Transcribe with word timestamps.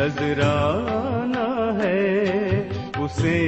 نظرانہ 0.00 1.82
ہے، 1.82 2.24
اسے 2.98 3.38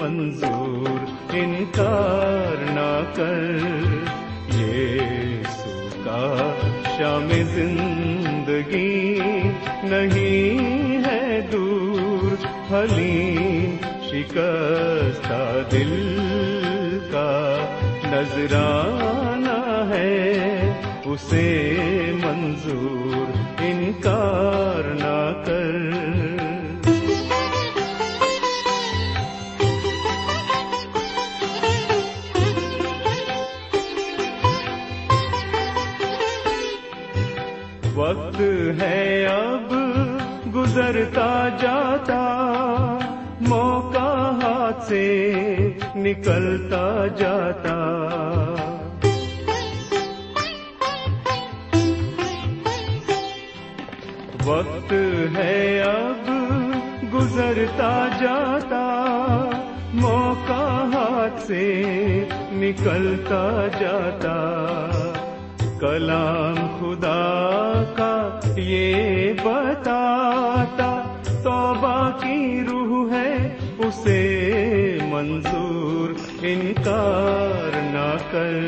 منظور 0.00 0.98
انکار 1.32 2.62
نہ 2.70 3.14
کر۔ 3.14 3.58
یہ 4.56 4.98
کا 6.04 6.52
شام 6.98 7.28
زندگی 7.54 9.18
نہیں 9.82 11.04
ہے 11.06 11.40
دور، 11.52 12.46
حلیم 12.72 13.76
شکستہ 14.04 15.62
دل 15.72 16.18
کا 17.12 17.58
نذرانہ 18.04 19.94
ہے، 19.94 20.32
اسے 21.04 21.72
منظور 22.24 23.32
انکار 23.58 24.73
نکلتا 46.14 47.06
جاتا۔ 47.18 47.74
وقت 54.44 54.92
ہے 55.36 55.82
اب، 55.82 56.30
گزرتا 57.14 58.08
جاتا۔ 58.20 59.04
موقع 59.94 60.96
ہاتھ 60.96 61.42
سے 61.42 61.82
نکلتا 62.52 63.68
جاتا۔ 63.80 64.56
کلام 65.80 66.54
خدا 66.54 67.42
کا 67.96 68.40
یہ 68.56 69.32
بتاتا۔ 69.32 71.02
توبہ 71.44 72.10
کی 72.10 72.60
روح 72.70 73.12
ہے، 73.12 73.56
اسے 73.78 74.50
منظور 75.02 75.53
انکار 76.46 77.70
نہ 77.72 78.16
کر۔ 78.30 78.60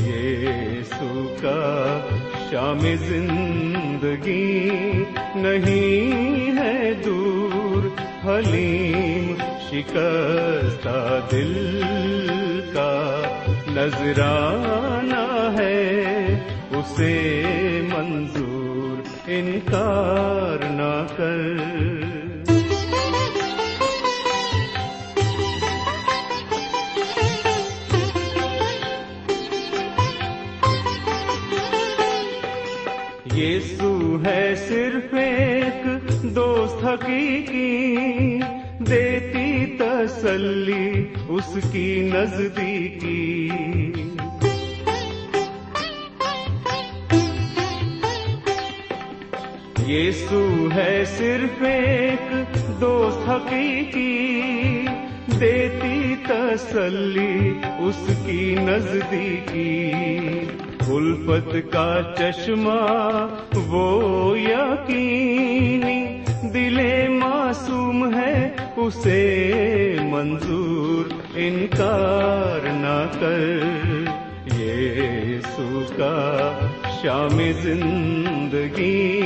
یہ 0.00 0.46
سوکا 0.82 2.00
شام 2.50 2.78
زندگی 2.80 4.70
نہیں 5.34 6.56
ہے 6.58 6.92
دور۔ 7.04 8.00
حلیم 8.24 9.34
شکستہ 9.70 11.20
دل 11.32 11.80
کا 12.74 13.22
نذرانہ 13.68 15.60
ہے۔ 15.60 16.02
اسے 16.70 17.42
منظور 17.88 19.02
انکار 19.26 20.64
نہ 20.64 21.06
کر۔ 21.16 21.91
دوست 36.36 36.84
حقیقی 36.84 38.40
دیتی 38.78 39.78
تسلی 39.78 41.04
اس 41.28 41.56
کی 41.72 42.10
نزدیکی۔ 42.14 43.48
یسو 49.88 50.68
ہے 50.74 51.04
صرف 51.04 51.62
ایک 51.62 52.32
دوست 52.80 53.28
حقیقی 53.28 54.30
دیتی 55.40 56.14
تسلی 56.28 57.52
اس 57.78 58.06
کی 58.26 58.56
نزدیکی۔ 58.60 59.92
الفت 60.88 61.56
کا 61.72 62.00
چشمہ 62.18 62.86
وہ 63.66 64.38
یقینی 64.38 66.01
دل 66.54 67.08
معصوم 67.08 68.14
ہے، 68.14 68.50
اسے 68.76 69.96
منظور 70.00 71.12
انکار 71.34 72.66
نہ 72.66 72.98
کر۔ 73.20 74.10
یہ 74.58 74.92
کا 75.96 76.58
شام 77.02 77.38
زندگی 77.62 79.18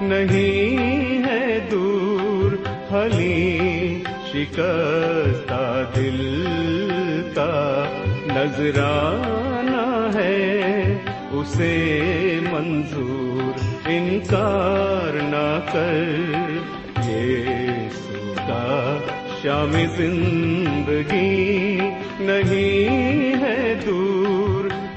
نہیں 0.00 1.22
ہے 1.24 1.58
دور، 1.70 2.52
حلی 2.92 4.02
شکستہ 4.32 5.84
دل 5.96 6.44
کا 7.34 7.84
نذرانہ 8.26 10.18
ہے، 10.18 10.98
اسے 11.32 12.00
منظور 12.52 13.67
انکار 13.88 15.14
نہ 15.14 15.60
کر۔ 15.72 16.04
یہ 17.08 17.44
کا 18.36 18.98
شام 19.42 19.72
زندگی 19.96 21.78
نہیں 22.20 23.42
ہے 23.42 23.74
دور۔ 23.86 24.38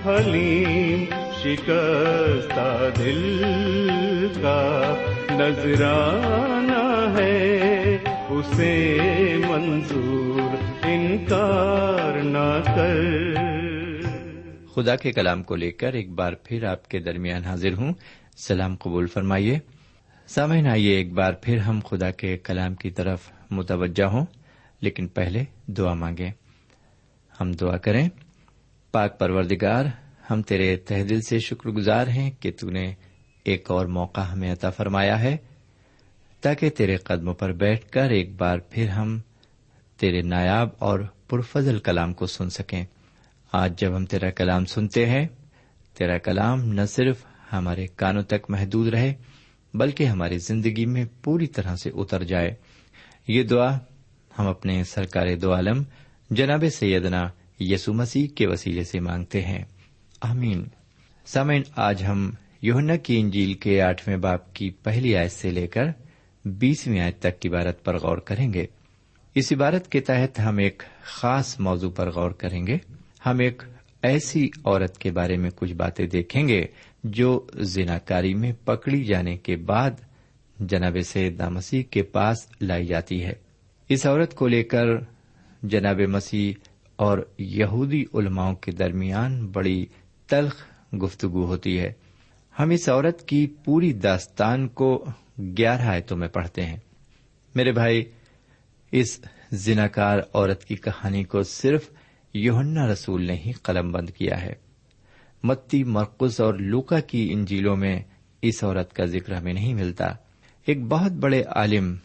حلیم 0.05 1.05
شکستہ 1.43 2.89
دل 2.99 3.41
کا 4.41 4.95
نذرانہ 5.29 7.17
ہے۔ 7.17 7.97
اسے 8.29 8.97
منظور 9.47 10.55
انکار 10.83 12.23
نہ 12.23 12.61
کر۔ 12.65 13.31
خدا 14.75 14.95
کے 14.95 15.11
کلام 15.11 15.43
کو 15.43 15.55
لے 15.55 15.71
کر 15.71 15.93
ایک 15.93 16.09
بار 16.09 16.33
پھر 16.43 16.63
آپ 16.63 16.87
کے 16.87 16.99
درمیان 16.99 17.43
حاضر 17.43 17.73
ہوں۔ 17.73 17.93
سلام 18.37 18.75
قبول 18.75 19.07
فرمائیے۔ 19.07 19.59
سامعین، 20.27 20.67
آئیے 20.67 20.95
ایک 20.95 21.13
بار 21.13 21.33
پھر 21.33 21.57
ہم 21.57 21.79
خدا 21.89 22.11
کے 22.11 22.37
کلام 22.37 22.75
کی 22.75 22.89
طرف 22.89 23.31
متوجہ 23.51 24.03
ہوں، 24.03 24.25
لیکن 24.81 25.07
پہلے 25.07 25.43
دعا 25.67 25.93
مانگے 25.93 26.29
ہم 27.41 27.51
دعا 27.51 27.77
کریں، 27.77 28.09
پاک 28.91 29.19
پروردگار، 29.19 29.85
ہم 30.29 30.41
تیرے 30.41 30.77
تہ 30.77 31.03
دل 31.03 31.21
سے 31.21 31.39
شکر 31.39 31.69
گزار 31.69 32.07
ہیں 32.07 32.31
کہ 32.31 32.51
تو 32.51 32.69
نے 32.69 32.93
ایک 33.43 33.71
اور 33.71 33.85
موقع 33.85 34.21
ہمیں 34.21 34.51
عطا 34.51 34.69
فرمایا 34.69 35.19
ہے، 35.19 35.37
تاکہ 36.41 36.69
تیرے 36.69 36.95
قدموں 36.95 37.33
پر 37.33 37.51
بیٹھ 37.51 37.89
کر 37.91 38.09
ایک 38.09 38.35
بار 38.35 38.59
پھر 38.59 38.89
ہم 38.89 39.19
تیرے 39.97 40.21
نایاب 40.21 40.69
اور 40.79 40.99
پرفضل 41.27 41.79
کلام 41.79 42.13
کو 42.13 42.25
سن 42.25 42.49
سکیں۔ 42.49 42.85
آج 43.51 43.79
جب 43.79 43.95
ہم 43.95 44.05
تیرا 44.05 44.29
کلام 44.29 44.65
سنتے 44.65 45.05
ہیں، 45.05 45.27
تیرا 45.93 46.17
کلام 46.17 46.63
نہ 46.63 46.85
صرف 46.85 47.25
ہمارے 47.53 47.87
کانوں 47.87 48.23
تک 48.23 48.49
محدود 48.49 48.87
رہے، 48.87 49.13
بلکہ 49.73 50.03
ہماری 50.03 50.37
زندگی 50.37 50.85
میں 50.85 51.05
پوری 51.23 51.47
طرح 51.47 51.75
سے 51.75 51.89
اتر 51.93 52.23
جائے۔ 52.23 52.53
یہ 53.27 53.43
دعا 53.43 53.77
ہم 54.39 54.47
اپنے 54.47 54.83
سرکار 54.83 55.35
دو 55.41 55.53
عالم، 55.53 55.83
جناب 56.29 56.63
سیدنا 56.73 57.29
یسو 57.59 57.93
مسیح 57.93 58.27
کے 58.35 58.47
وسیلے 58.47 58.83
سے 58.83 58.99
مانگتے 58.99 59.41
ہیں۔ 59.41 59.65
آمین۔ 60.21 60.63
سامعین، 61.25 61.61
آج 61.75 62.03
ہم 62.03 62.31
یوہنا 62.61 62.95
کی 62.95 63.19
انجیل 63.19 63.53
کے 63.53 63.81
آٹھویں 63.81 64.17
باپ 64.17 64.53
کی 64.53 64.69
پہلی 64.69 65.15
آیت 65.15 65.31
سے 65.31 65.51
لے 65.51 65.67
کر 65.67 65.83
بیسویں 66.45 66.99
آیت 66.99 67.19
تک 67.19 67.39
کی 67.39 67.49
عبارت 67.49 67.83
پر 67.83 67.97
غور 67.97 68.17
کریں 68.17 68.53
گے۔ 68.53 68.65
اس 69.35 69.53
عبارت 69.53 69.91
کے 69.91 69.99
تحت 69.99 70.39
ہم 70.39 70.57
ایک 70.57 70.83
خاص 71.03 71.59
موضوع 71.59 71.91
پر 71.91 72.11
غور 72.11 72.31
کریں 72.31 72.67
گے۔ 72.67 72.77
ہم 73.25 73.39
ایک 73.39 73.63
ایسی 74.01 74.49
عورت 74.65 74.97
کے 74.97 75.11
بارے 75.11 75.37
میں 75.37 75.49
کچھ 75.55 75.73
باتیں 75.73 76.07
دیکھیں 76.07 76.47
گے 76.47 76.65
جو 77.03 77.47
زناکاری 77.53 78.33
میں 78.33 78.53
پکڑی 78.65 79.03
جانے 79.03 79.37
کے 79.37 79.55
بعد 79.55 79.91
جناب 80.59 80.97
سید 81.05 81.41
مسیح 81.41 81.83
کے 81.83 82.03
پاس 82.03 82.47
لائی 82.61 82.85
جاتی 82.85 83.23
ہے۔ 83.23 83.33
اس 83.89 84.05
عورت 84.05 84.35
کو 84.35 84.47
لے 84.47 84.63
کر 84.63 84.85
جناب 85.63 85.99
مسیح 85.99 86.53
اور 86.95 87.17
یہودی 87.37 88.05
علماؤں 88.13 88.55
کے 88.55 88.71
درمیان 88.71 89.47
بڑی 89.47 89.85
تلخ 90.27 90.55
گفتگو 91.03 91.45
ہوتی 91.45 91.79
ہے۔ 91.79 91.93
ہم 92.59 92.69
اس 92.69 92.89
عورت 92.89 93.27
کی 93.27 93.47
پوری 93.47 93.93
داستان 93.93 94.67
کو 94.67 95.05
گیارہ 95.57 95.81
آیتوں 95.81 96.17
میں 96.17 96.27
پڑھتے 96.27 96.65
ہیں۔ 96.65 96.77
میرے 97.55 97.71
بھائی، 97.71 98.03
اس 98.91 99.21
زناکار 99.51 100.19
عورت 100.33 100.65
کی 100.65 100.75
کہانی 100.75 101.23
کو 101.23 101.43
صرف 101.43 101.89
یوہنا 102.33 102.87
رسول 102.87 103.25
نے 103.25 103.33
ہی 103.33 103.51
قلم 103.51 103.91
بند 103.91 104.09
کیا 104.09 104.41
ہے۔ 104.41 104.70
متی 105.43 105.83
مرکز 105.83 106.41
اور 106.41 106.53
لوکا 106.53 106.99
کی 106.99 107.29
انجیلوں 107.31 107.75
میں 107.75 107.99
اس 108.41 108.63
عورت 108.63 108.93
کا 108.93 109.05
ذکر 109.05 109.33
ہمیں 109.33 109.53
نہیں 109.53 109.73
ملتا۔ 109.73 110.05
ایک 110.65 110.83
بہت 110.83 111.11
بڑے 111.11 111.43
عالم 111.43 111.95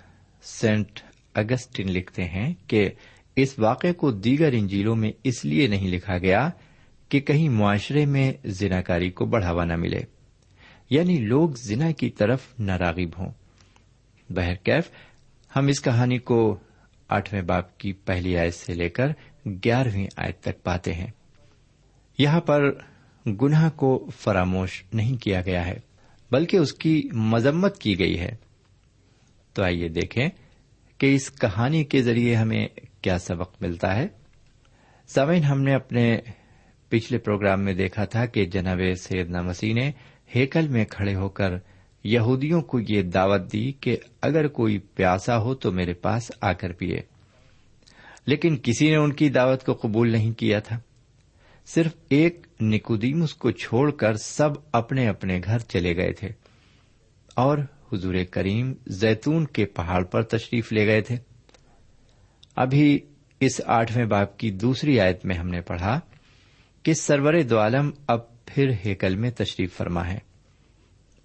سینٹ 0.43 1.01
اگسٹن 1.35 1.87
لکھتے 1.87 2.25
ہیں 2.25 2.55
کہ 2.67 2.91
اس 3.37 3.59
واقعے 3.59 3.93
کو 3.93 4.11
دیگر 4.11 4.49
انجیلوں 4.53 4.97
میں 4.97 5.13
اس 5.25 5.45
لیے 5.45 5.67
نہیں 5.67 5.89
لکھا 5.89 6.19
گیا 6.19 6.51
کہ 7.09 7.21
کہیں 7.21 7.49
معاشرے 7.49 8.07
میں 8.07 8.33
زناکاری 8.45 9.11
کو 9.11 9.27
بڑھاوا 9.27 9.65
نہ 9.65 9.77
ملے۔ 9.77 10.01
یعنی 10.91 11.17
لوگ 11.17 11.51
زنا 11.51 11.91
کی 11.91 12.11
طرف 12.11 12.41
نہ 12.59 12.73
راغب 12.73 13.19
ہوں 13.19 13.33
بہرکیف 14.31 14.91
ہم 15.57 15.67
اس 15.67 15.83
کہانی 15.83 16.19
کو 16.19 16.59
آٹھویں 17.09 17.43
باپ 17.43 17.79
کی 17.79 17.93
پہلی 17.93 18.39
آیت 18.39 18.55
سے 18.55 18.75
لے 18.75 18.89
کر 18.89 19.07
گیارہویں 19.47 20.07
آیت 20.17 20.41
تک 20.41 20.63
پاتے 20.63 20.95
ہیں۔ 20.95 21.11
یہاں 22.19 22.41
پر 22.41 22.61
گناہ 23.27 23.71
کو 23.71 24.11
فراموش 24.19 24.85
نہیں 24.93 25.17
کیا 25.17 25.41
گیا 25.47 25.67
ہے، 25.67 25.79
بلکہ 26.31 26.57
اس 26.57 26.73
کی 26.73 27.09
مذمت 27.13 27.79
کی 27.79 27.99
گئی 27.99 28.21
ہے۔ 28.21 28.37
تو 29.55 29.63
آئیے 29.63 29.89
دیکھیں 29.89 30.29
کہ 30.99 31.15
اس 31.15 31.31
کہانی 31.31 31.85
کے 31.85 32.03
ذریعے 32.03 32.35
ہمیں 32.35 32.69
کیا 33.03 33.19
سبق 33.19 33.63
ملتا 33.63 33.97
ہے۔ 33.97 34.09
سوئن 35.09 35.43
ہم 35.45 35.63
نے 35.63 35.75
اپنے 35.75 36.19
پچھلے 36.89 37.19
پروگرام 37.19 37.65
میں 37.65 37.75
دیکھا 37.75 38.05
تھا 38.05 38.27
کہ 38.27 38.45
جناب 38.45 38.81
سیدنا 39.01 39.43
مسیح 39.43 39.75
نے 39.75 39.91
ہیکل 40.35 40.69
میں 40.69 40.85
کھڑے 40.85 41.15
ہو 41.15 41.29
کر 41.29 41.51
یہودیوں 42.05 42.61
کو 42.63 42.81
یہ 42.89 43.03
دعوت 43.03 43.53
دی 43.53 43.73
کہ 43.73 43.97
اگر 44.23 44.49
کوئی 44.49 44.79
پیاسا 44.79 45.39
ہو 45.39 45.55
تو 45.55 45.73
میرے 45.73 45.93
پاس 45.93 46.31
آ 46.41 46.53
کر 46.53 46.73
پیے 46.73 47.01
لیکن 48.27 48.57
کسی 48.63 48.91
نے 48.91 48.97
ان 48.97 49.13
کی 49.13 49.29
دعوت 49.29 49.65
کو 49.65 49.75
قبول 49.75 50.13
نہیں 50.13 50.33
کیا 50.33 50.59
تھا۔ 50.59 50.79
صرف 51.67 51.93
ایک 52.09 52.47
نکودیمس 52.61 53.35
کو 53.35 53.51
چھوڑ 53.51 53.91
کر 53.91 54.15
سب 54.15 54.51
اپنے 54.73 55.09
اپنے 55.09 55.41
گھر 55.45 55.59
چلے 55.59 55.97
گئے 55.97 56.13
تھے 56.13 56.29
اور 57.35 57.59
حضور 57.93 58.15
کریم 58.31 58.73
زیتون 58.87 59.47
کے 59.47 59.67
پہاڑ 59.67 60.05
پر 60.05 60.23
تشریف 60.23 60.73
لے 60.73 60.87
گئے 60.87 61.01
تھے۔ 61.01 61.17
ابھی 62.57 62.99
اس 63.41 63.61
آٹھویں 63.67 64.07
باپ 64.07 64.39
کی 64.39 64.51
دوسری 64.51 65.01
آیت 65.01 65.25
میں 65.25 65.37
ہم 65.37 65.49
نے 65.49 65.61
پڑھا 65.61 66.01
کہ 66.83 66.95
سرور 66.95 67.43
دو 67.43 67.59
عالم 67.59 67.91
اب 68.07 68.45
پھر 68.47 68.71
ہیکل 68.87 69.17
میں 69.17 69.31
تشریف 69.31 69.77
فرما 69.77 70.09
ہے 70.09 70.19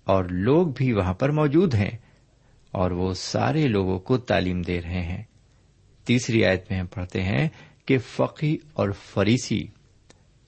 اور 0.04 0.26
لوگ 0.26 0.68
بھی 0.68 0.94
وہاں 0.94 1.14
پر 1.14 1.32
موجود 1.32 1.74
ہیں 1.74 1.98
اور 2.72 2.92
وہ 2.92 3.14
سارے 3.14 3.68
لوگوں 3.68 4.00
کو 4.00 4.18
تعلیم 4.18 4.62
دے 4.62 4.82
رہے 4.82 5.02
ہیں۔ 5.02 5.24
تیسری 6.06 6.46
آیت 6.46 6.72
میں 6.72 6.80
ہم 6.80 6.88
پڑھتے 6.88 7.24
ہیں 7.24 7.50
کہ 7.86 7.98
فقی 7.98 8.58
اور 8.74 8.90
فریسی 8.90 9.68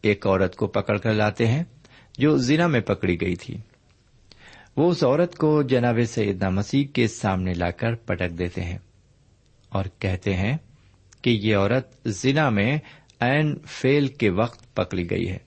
ایک 0.04 0.28
عورت 0.28 0.56
کو 0.56 0.68
پکڑ 0.68 0.98
کر 0.98 1.14
لاتے 1.14 1.48
ہیں 1.48 1.64
جو 2.18 2.38
زنا 2.38 2.68
میں 2.68 2.82
پکڑی 2.82 3.22
گئی 3.22 3.36
تھی۔ 3.36 3.58
وہ 4.78 4.92
اس 4.92 5.04
عورت 5.04 5.36
کو 5.36 5.64
جناب 5.64 6.00
سیدنا 6.08 6.50
مسیح 6.50 6.88
کے 6.88 7.08
سامنے 7.08 7.54
لا 7.54 7.72
کر 7.72 7.96
پٹک 7.96 8.30
دیتے 8.30 8.64
ہیں 8.64 8.78
اور 9.70 9.86
کہتے 10.00 10.34
ہیں 10.34 10.58
کہ 11.22 11.30
یہ 11.30 11.56
عورت 11.56 12.08
زنا 12.08 12.50
میں 12.50 12.78
این 13.20 13.58
فیل 13.66 14.08
کے 14.08 14.30
وقت 14.30 14.76
پکڑی 14.76 15.10
گئی 15.10 15.30
ہے۔ 15.30 15.38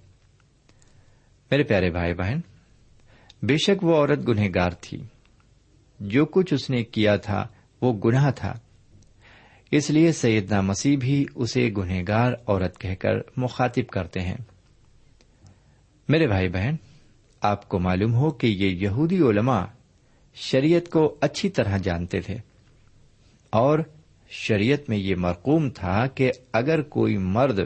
میرے 1.51 1.63
پیارے 1.63 1.91
بھائی 1.91 2.15
بہن، 2.15 2.41
بے 3.43 3.57
شک 3.57 3.85
وہ 3.85 3.97
عورت 3.97 4.29
گنہگار 4.29 4.71
تھی۔ 4.81 5.03
جو 6.01 6.27
کچھ 6.27 6.55
اس 6.55 6.71
نے 6.71 6.85
کیا 6.85 7.17
تھا 7.17 7.49
وہ 7.83 8.01
گناہ 8.05 8.31
تھا۔ 8.31 8.59
اس 9.71 9.91
لیے 9.91 10.13
سیدنا 10.13 10.61
مسیح 10.61 10.97
بھی 10.99 11.25
اسے 11.35 11.71
گنہگار 11.77 12.33
عورت 12.47 12.79
کہہ 12.79 12.95
کر 12.95 13.13
مخاطب 13.37 13.91
کرتے 13.91 14.21
ہیں۔ 14.21 14.37
میرے 16.09 16.27
بھائی 16.27 16.49
بہن، 16.49 16.75
آپ 17.41 17.69
کو 17.69 17.79
معلوم 17.79 18.15
ہو 18.15 18.31
کہ 18.31 18.47
یہ 18.47 18.69
یہودی 18.69 19.19
علماء 19.19 19.65
شریعت 20.35 20.89
کو 20.89 21.17
اچھی 21.21 21.49
طرح 21.49 21.79
جانتے 21.79 22.21
تھے۔ 22.21 22.37
اور 23.51 23.79
شریعت 24.31 24.89
میں 24.89 24.99
یہ 24.99 25.15
مرقوم 25.17 25.71
تھا 25.71 26.07
کہ 26.07 26.31
اگر 26.53 26.83
کوئی 26.83 27.17
مرد 27.17 27.61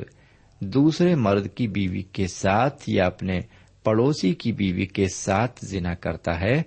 دوسرے 0.61 1.15
مرد 1.15 1.47
کی 1.55 1.69
بیوی 1.69 2.03
کے 2.03 2.27
ساتھ 2.27 2.83
یا 2.87 3.07
اپنے 3.07 3.41
پڑوسی 3.85 4.35
کی 4.35 4.53
بیوی 4.53 4.87
کے 4.87 5.09
ساتھ 5.09 5.65
زنا 5.65 5.95
کرتا 5.95 6.41
ہے، 6.41 6.63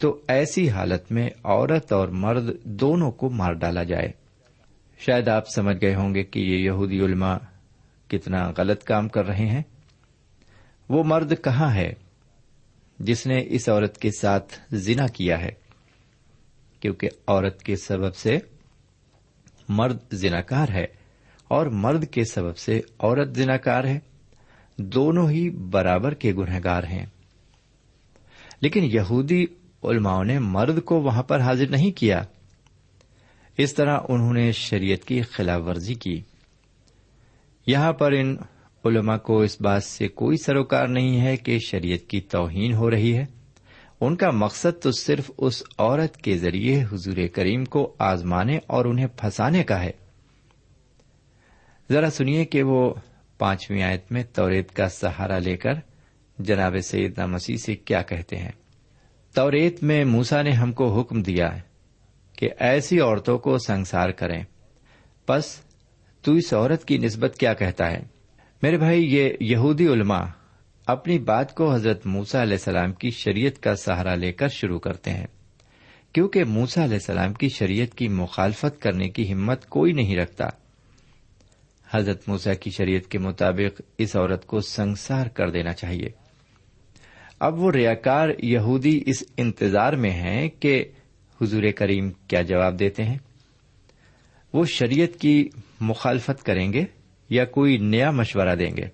تو 0.00 0.20
ایسی 0.28 0.70
حالت 0.70 1.12
میں 1.12 1.30
عورت 1.44 1.92
اور 1.92 2.08
مرد 2.08 2.64
دونوں 2.64 3.10
کو 3.10 3.30
مار 3.30 3.52
ڈالا 3.52 3.82
جائے۔ 3.82 4.21
شاید 5.06 5.28
آپ 5.28 5.48
سمجھ 5.48 5.76
گئے 5.82 5.94
ہوں 5.94 6.14
گے 6.14 6.24
کہ 6.24 6.38
یہ 6.38 6.56
یہودی 6.56 7.00
علماء 7.00 7.36
کتنا 8.08 8.52
غلط 8.58 8.84
کام 8.84 9.08
کر 9.08 9.26
رہے 9.26 9.46
ہیں۔ 9.46 9.62
وہ 10.88 11.04
مرد 11.04 11.32
کہاں 11.44 11.74
ہے 11.74 11.92
جس 12.98 13.26
نے 13.26 13.44
اس 13.46 13.68
عورت 13.68 13.98
کے 13.98 14.10
ساتھ 14.20 14.52
زنا 14.72 15.06
کیا 15.06 15.40
ہے؟ 15.40 15.50
کیونکہ 16.80 17.08
عورت 17.26 17.62
کے 17.62 17.76
سبب 17.76 18.14
سے 18.14 18.38
مرد 19.68 19.98
زناکار 20.12 20.68
ہے 20.68 20.86
اور 21.48 21.66
مرد 21.66 22.06
کے 22.06 22.24
سبب 22.24 22.56
سے 22.56 22.80
عورت 22.98 23.36
زناکار 23.36 23.84
ہے۔ 23.84 23.98
دونوں 24.78 25.30
ہی 25.30 25.50
برابر 25.50 26.14
کے 26.14 26.34
گنہگار 26.34 26.84
ہیں۔ 26.84 27.06
لیکن 28.60 28.84
یہودی 28.84 29.46
علماؤں 29.82 30.24
نے 30.24 30.38
مرد 30.38 30.82
کو 30.82 31.00
وہاں 31.00 31.22
پر 31.22 31.40
حاضر 31.40 31.70
نہیں 31.70 31.92
کیا۔ 31.92 32.22
اس 33.58 33.74
طرح 33.74 33.98
انہوں 34.08 34.32
نے 34.32 34.52
شریعت 34.52 35.04
کی 35.04 35.22
خلاف 35.22 35.60
ورزی 35.66 35.94
کی۔ 35.94 36.22
یہاں 37.66 37.92
پر 37.92 38.12
ان 38.12 38.36
علماء 38.84 39.16
کو 39.16 39.42
اس 39.42 39.60
بات 39.60 39.84
سے 39.84 40.08
کوئی 40.08 40.36
سروکار 40.36 40.86
نہیں 40.86 41.20
ہے 41.20 41.36
کہ 41.36 41.58
شریعت 41.58 42.10
کی 42.10 42.20
توہین 42.20 42.74
ہو 42.74 42.90
رہی 42.90 43.16
ہے۔ 43.16 43.24
ان 44.00 44.16
کا 44.16 44.30
مقصد 44.30 44.82
تو 44.82 44.90
صرف 44.90 45.30
اس 45.38 45.62
عورت 45.78 46.16
کے 46.16 46.38
ذریعے 46.38 46.84
حضور 46.92 47.16
کریم 47.32 47.64
کو 47.64 47.94
آزمانے 47.98 48.58
اور 48.66 48.84
انہیں 48.84 49.06
پھنسانے 49.06 49.62
کا 49.62 49.82
ہے۔ 49.82 49.90
ذرا 51.90 52.10
سنیے 52.10 52.44
کہ 52.44 52.62
وہ 52.62 52.94
پانچویں 53.38 53.82
آیت 53.82 54.12
میں 54.12 54.22
توریت 54.32 54.72
کا 54.72 54.88
سہارا 54.88 55.38
لے 55.38 55.56
کر 55.56 55.72
جناب 56.38 56.76
سیدنا 56.84 57.26
مسیح 57.26 57.56
سے 57.56 57.74
کیا 57.74 58.02
کہتے 58.02 58.36
ہیں۔ 58.36 58.52
توریت 59.34 59.82
میں 59.82 60.04
موسا 60.04 60.42
نے 60.42 60.50
ہم 60.50 60.72
کو 60.72 61.00
حکم 61.00 61.22
دیا 61.22 61.56
ہے۔ 61.56 61.71
کہ 62.42 62.48
ایسی 62.58 63.00
عورتوں 63.00 63.38
کو 63.38 63.58
سنسار 63.58 64.08
کریں۔ 64.08 64.44
پس 65.26 65.60
تو 66.22 66.32
اس 66.32 66.54
عورت 66.54 66.84
کی 66.84 66.98
نسبت 66.98 67.36
کیا 67.38 67.54
کہتا 67.54 67.90
ہے؟ 67.90 68.02
میرے 68.62 68.78
بھائی، 68.78 69.16
یہ 69.16 69.30
یہودی 69.40 69.86
علماء 69.86 70.24
اپنی 70.86 71.18
بات 71.18 71.54
کو 71.54 71.74
حضرت 71.74 72.06
موسا 72.06 72.42
علیہ 72.42 72.52
السلام 72.52 72.92
کی 72.92 73.10
شریعت 73.10 73.62
کا 73.62 73.76
سہارا 73.76 74.14
لے 74.14 74.32
کر 74.32 74.48
شروع 74.48 74.78
کرتے 74.78 75.10
ہیں۔ 75.10 75.26
کیونکہ 76.12 76.44
موسا 76.44 76.84
علیہ 76.84 76.94
السلام 76.94 77.32
کی 77.32 77.48
شریعت 77.48 77.94
کی 77.94 78.08
مخالفت 78.08 78.82
کرنے 78.82 79.08
کی 79.08 79.32
ہمت 79.32 79.66
کوئی 79.66 79.92
نہیں 79.92 80.16
رکھتا۔ 80.16 80.48
حضرت 81.90 82.28
موسا 82.28 82.54
کی 82.54 82.70
شریعت 82.70 83.10
کے 83.10 83.18
مطابق 83.18 83.80
اس 83.98 84.16
عورت 84.16 84.46
کو 84.46 84.60
سنسار 84.60 85.26
کر 85.26 85.50
دینا 85.50 85.72
چاہیے۔ 85.72 86.08
اب 87.40 87.58
وہ 87.58 87.72
ریاکار 87.72 88.28
یہودی 88.38 89.02
اس 89.06 89.24
انتظار 89.36 89.92
میں 89.92 90.10
ہیں 90.10 90.48
کہ 90.48 90.84
حضور 91.40 91.62
کریم 91.76 92.10
کیا 92.10 92.42
جواب 92.42 92.78
دیتے 92.78 93.04
ہیں؟ 93.04 93.18
وہ 94.52 94.64
شریعت 94.64 95.20
کی 95.20 95.48
مخالفت 95.80 96.42
کریں 96.42 96.72
گے 96.72 96.84
یا 97.30 97.44
کوئی 97.44 97.76
نیا 97.76 98.10
مشورہ 98.10 98.54
دیں 98.54 98.76
گے؟ 98.76 98.84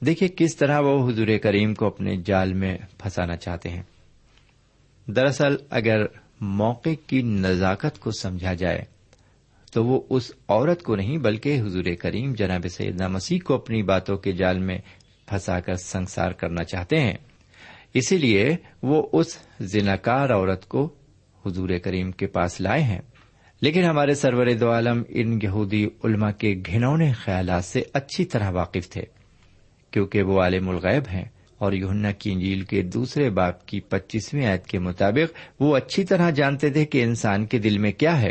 دیکھیے 0.00 0.28
کس 0.36 0.56
طرح 0.56 0.80
وہ 0.80 1.10
حضور 1.10 1.26
کریم 1.42 1.74
کو 1.74 1.86
اپنے 1.86 2.16
جال 2.16 2.52
میں 2.52 2.78
پھنسانا 2.98 3.36
چاہتے 3.36 3.68
ہیں۔ 3.68 3.82
دراصل 5.06 5.56
اگر 5.70 6.04
موقع 6.40 6.90
کی 7.06 7.22
نزاکت 7.22 8.00
کو 8.00 8.10
سمجھا 8.10 8.54
جائے 8.54 8.82
تو 9.72 9.84
وہ 9.84 10.00
اس 10.10 10.32
عورت 10.48 10.82
کو 10.82 10.96
نہیں 10.96 11.18
بلکہ 11.18 11.60
حضور 11.60 11.84
کریم 12.00 12.32
جناب 12.32 12.66
سیدنا 12.76 13.08
مسیح 13.08 13.38
کو 13.44 13.54
اپنی 13.54 13.82
باتوں 13.82 14.16
کے 14.16 14.32
جال 14.32 14.58
میں 14.58 14.78
پھنسا 15.26 15.60
کر 15.60 15.74
سنسار 15.74 16.30
کرنا 16.30 16.64
چاہتے 16.64 17.00
ہیں۔ 17.00 17.16
اسی 17.94 18.18
لیے 18.18 18.56
وہ 18.82 19.08
اس 19.12 19.38
زناکار 19.60 20.30
عورت 20.30 20.68
کو 20.68 20.94
حضور 21.46 21.68
کریم 21.84 22.10
کے 22.10 22.26
پاس 22.26 22.60
لائے 22.60 22.82
ہیں۔ 22.82 23.00
لیکن 23.60 23.84
ہمارے 23.84 24.14
سرور 24.14 24.46
دو 24.60 24.72
عالم 24.72 25.02
ان 25.08 25.38
یہودی 25.42 25.88
علما 26.04 26.30
کے 26.30 26.54
گھنونے 26.66 27.12
خیالات 27.12 27.64
سے 27.64 27.82
اچھی 27.92 28.24
طرح 28.24 28.50
واقف 28.50 28.88
تھے، 28.88 29.02
کیونکہ 29.90 30.22
وہ 30.22 30.42
عالم 30.42 30.68
الغیب 30.68 31.02
ہیں 31.12 31.24
اور 31.58 31.72
یوننا 31.72 32.10
کی 32.10 32.32
انجیل 32.32 32.60
کے 32.60 32.82
دوسرے 32.82 33.30
باپ 33.30 33.66
کی 33.66 33.80
پچیسویں 33.80 34.46
آیت 34.46 34.66
کے 34.66 34.78
مطابق 34.78 35.62
وہ 35.62 35.76
اچھی 35.76 36.04
طرح 36.04 36.30
جانتے 36.30 36.70
تھے 36.70 36.84
کہ 36.84 37.02
انسان 37.02 37.46
کے 37.46 37.58
دل 37.58 37.78
میں 37.78 37.92
کیا 37.92 38.20
ہے۔ 38.20 38.30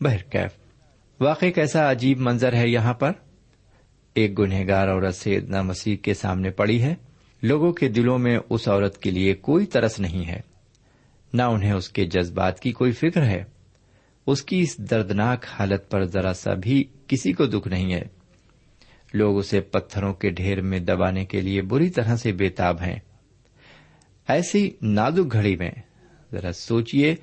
بہرکیف 0.00 0.50
واقع 1.20 1.46
کیسا 1.46 1.90
عجیب 1.90 2.20
منظر 2.20 2.54
ہے 2.54 2.68
یہاں 2.68 2.94
پر؟ 2.94 3.12
ایک 4.14 4.38
گنہگار 4.38 4.88
عورت 4.88 5.14
سیدنا 5.14 5.62
مسیح 5.62 5.96
کے 5.96 6.14
سامنے 6.14 6.50
پڑی 6.50 6.82
ہے۔ 6.82 6.94
لوگوں 7.42 7.72
کے 7.72 7.88
دلوں 7.88 8.18
میں 8.18 8.38
اس 8.50 8.68
عورت 8.68 8.98
کے 8.98 9.10
لیے 9.10 9.34
کوئی 9.34 9.66
ترس 9.66 10.00
نہیں 10.00 10.28
ہے۔ 10.28 10.49
نہ 11.32 11.42
انہیں 11.42 11.72
اس 11.72 11.88
کے 11.88 12.04
جذبات 12.04 12.60
کی 12.60 12.72
کوئی 12.72 12.92
فکر 12.92 13.24
ہے۔ 13.24 13.44
اس 14.26 14.42
کی 14.42 14.60
اس 14.60 14.78
دردناک 14.78 15.44
حالت 15.58 15.90
پر 15.90 16.04
ذرا 16.04 16.32
سا 16.32 16.54
بھی 16.54 16.84
کسی 17.06 17.32
کو 17.32 17.46
دکھ 17.46 17.68
نہیں 17.68 17.94
ہے۔ 17.94 18.02
لوگ 19.14 19.38
اسے 19.38 19.60
پتھروں 19.60 20.14
کے 20.14 20.30
ڈھیر 20.30 20.60
میں 20.60 20.78
دبانے 20.78 21.24
کے 21.24 21.40
لیے 21.40 21.62
بری 21.62 21.90
طرح 21.90 22.16
سے 22.16 22.32
بےتاب 22.32 22.82
ہیں۔ 22.82 22.98
ایسی 24.28 24.70
نازک 24.82 25.32
گھڑی 25.32 25.56
میں 25.56 25.70
ذرا 26.32 26.52
سوچیے 26.52 27.14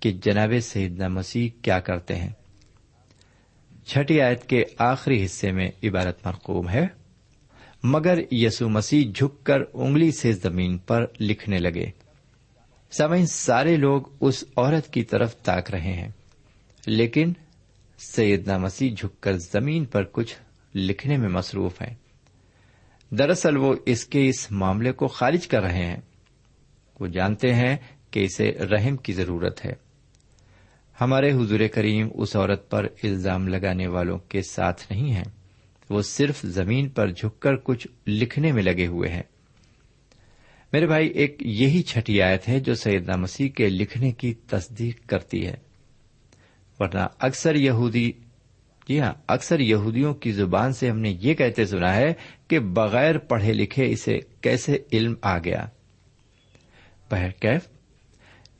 کہ 0.00 0.12
جناب 0.12 0.52
سیدنا 0.62 1.08
مسیح 1.08 1.48
کیا 1.62 1.80
کرتے 1.80 2.16
ہیں۔ 2.16 2.32
چھٹی 3.86 4.20
آیت 4.20 4.46
کے 4.46 4.64
آخری 4.78 5.24
حصے 5.24 5.52
میں 5.52 5.70
عبارت 5.82 6.26
مرقوم 6.26 6.68
ہے۔ 6.68 6.86
مگر 7.82 8.18
یسو 8.30 8.68
مسیح 8.68 9.12
جھک 9.14 9.44
کر 9.44 9.58
انگلی 9.74 10.10
سے 10.10 10.32
زمین 10.32 10.78
پر 10.78 11.06
لکھنے 11.20 11.58
لگے۔ 11.58 11.90
سمجھ 12.90 13.24
سارے 13.24 13.76
لوگ 13.76 14.02
اس 14.20 14.44
عورت 14.56 14.92
کی 14.92 15.02
طرف 15.02 15.36
تاک 15.36 15.70
رہے 15.70 15.92
ہیں۔ 15.92 16.08
لیکن 16.86 17.32
سیدنا 17.98 18.58
مسیح 18.58 18.94
جھک 18.98 19.22
کر 19.22 19.38
زمین 19.38 19.84
پر 19.84 20.04
کچھ 20.04 20.36
لکھنے 20.74 21.16
میں 21.16 21.28
مصروف 21.28 21.82
ہیں۔ 21.82 21.94
دراصل 23.10 23.56
وہ 23.56 23.74
اس 23.86 24.06
کے 24.06 24.28
اس 24.28 24.52
معاملے 24.52 24.92
کو 24.92 25.06
خارج 25.06 25.48
کر 25.48 25.62
رہے 25.62 25.86
ہیں۔ 25.86 25.96
وہ 27.00 27.06
جانتے 27.06 27.54
ہیں 27.54 27.76
کہ 28.10 28.24
اسے 28.24 28.52
رحم 28.52 28.96
کی 28.96 29.12
ضرورت 29.12 29.66
ہے۔ 29.66 29.72
ہمارے 31.00 31.32
حضور 31.32 31.60
کریم 31.74 32.08
اس 32.14 32.36
عورت 32.36 32.70
پر 32.70 32.86
الزام 33.02 33.48
لگانے 33.48 33.86
والوں 33.86 34.18
کے 34.18 34.42
ساتھ 34.42 34.92
نہیں 34.92 35.12
ہیں۔ 35.12 35.24
وہ 35.90 36.02
صرف 36.02 36.42
زمین 36.42 36.88
پر 36.88 37.10
جھک 37.10 37.40
کر 37.40 37.56
کچھ 37.56 37.88
لکھنے 38.06 38.52
میں 38.52 38.62
لگے 38.62 38.86
ہوئے 38.86 39.08
ہیں۔ 39.08 39.22
میرے 40.76 40.86
بھائی، 40.86 41.08
ایک 41.08 41.36
یہی 41.40 41.82
چھٹی 41.82 42.22
آیت 42.22 42.48
ہے 42.48 42.60
جو 42.60 42.74
سیدنا 42.74 43.16
مسیح 43.16 43.48
کے 43.48 43.68
لکھنے 43.68 44.12
کی 44.12 44.34
تصدیق 44.34 45.06
کرتی 45.06 45.46
ہے۔ 45.46 45.54
ورنہ 46.80 47.06
اکثر 47.18 47.54
یہودی 47.54 48.12
جی 48.88 49.00
ہاں 49.00 49.12
اکثر 49.28 49.60
یہودیوں 49.60 50.14
کی 50.14 50.32
زبان 50.32 50.72
سے 50.72 50.90
ہم 50.90 50.98
نے 50.98 51.16
یہ 51.20 51.34
کہتے 51.34 51.64
سنا 51.64 51.96
ہے 51.96 52.14
کہ 52.48 52.58
بغیر 52.58 53.18
پڑھے 53.18 53.52
لکھے 53.52 53.90
اسے 53.90 54.18
کیسے 54.40 54.78
علم 54.92 55.14
آ 55.22 55.38
گیا۔ 55.38 55.66
بہرکیف 57.10 57.68